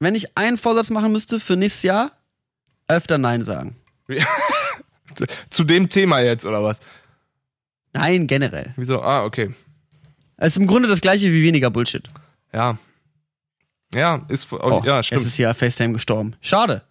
[0.00, 2.10] wenn ich einen Vorsatz machen müsste für nächstes Jahr,
[2.88, 3.76] öfter Nein sagen.
[5.48, 6.80] Zu dem Thema jetzt, oder was?
[7.92, 8.74] Nein, generell.
[8.74, 9.00] Wieso?
[9.00, 9.54] Ah, okay.
[10.38, 12.02] Es ist im Grunde das gleiche wie weniger Bullshit.
[12.52, 12.78] Ja.
[13.94, 15.22] Ja, ist, oh, Oh, ja, stimmt.
[15.26, 16.34] ist ja FaceTime gestorben.
[16.40, 16.82] Schade.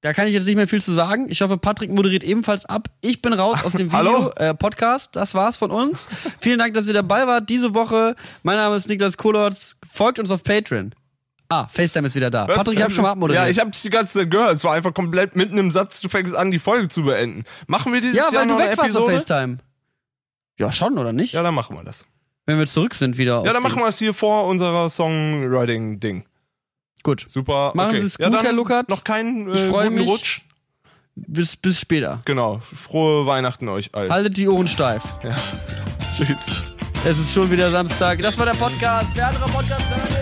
[0.00, 1.26] Da kann ich jetzt nicht mehr viel zu sagen.
[1.28, 2.88] Ich hoffe, Patrick moderiert ebenfalls ab.
[3.02, 3.92] Ich bin raus aus dem?
[3.92, 5.14] Video äh, Podcast.
[5.14, 6.08] Das war's von uns.
[6.40, 8.16] Vielen Dank, dass ihr dabei wart diese Woche.
[8.42, 9.78] Mein Name ist Niklas Kolotz.
[9.88, 10.92] Folgt uns auf Patreon.
[11.48, 12.48] Ah, FaceTime ist wieder da.
[12.48, 12.56] Was?
[12.56, 13.44] Patrick, ich hab schon mal abmoderiert.
[13.44, 14.54] Ja, ich habe dich die ganze Zeit gehört.
[14.54, 17.44] Es war einfach komplett mitten im Satz, du fängst an, die Folge zu beenden.
[17.66, 19.36] Machen wir dieses ja, Jahr weil du noch eine weg warst auf Episode?
[19.36, 19.58] FaceTime.
[20.58, 21.34] Ja, schon, oder nicht?
[21.34, 22.06] Ja, dann machen wir das.
[22.46, 26.24] Wenn wir zurück sind wieder aus Ja, dann machen wir es hier vor unserer Songwriting-Ding.
[27.02, 27.24] Gut.
[27.28, 27.72] Super.
[27.74, 28.00] Machen okay.
[28.00, 28.88] Sie es ja, gut, dann Herr Luckert.
[28.88, 30.08] Noch keinen äh, guten mich.
[30.08, 30.42] Rutsch.
[31.14, 32.20] Bis, bis später.
[32.24, 32.58] Genau.
[32.58, 34.10] Frohe Weihnachten euch allen.
[34.10, 35.02] Haltet die Ohren steif.
[35.22, 35.36] Ja.
[36.16, 36.46] Tschüss.
[37.04, 38.20] Es ist schon wieder Samstag.
[38.22, 39.12] Das war der Podcast.
[39.14, 40.21] Wer andere Podcast hören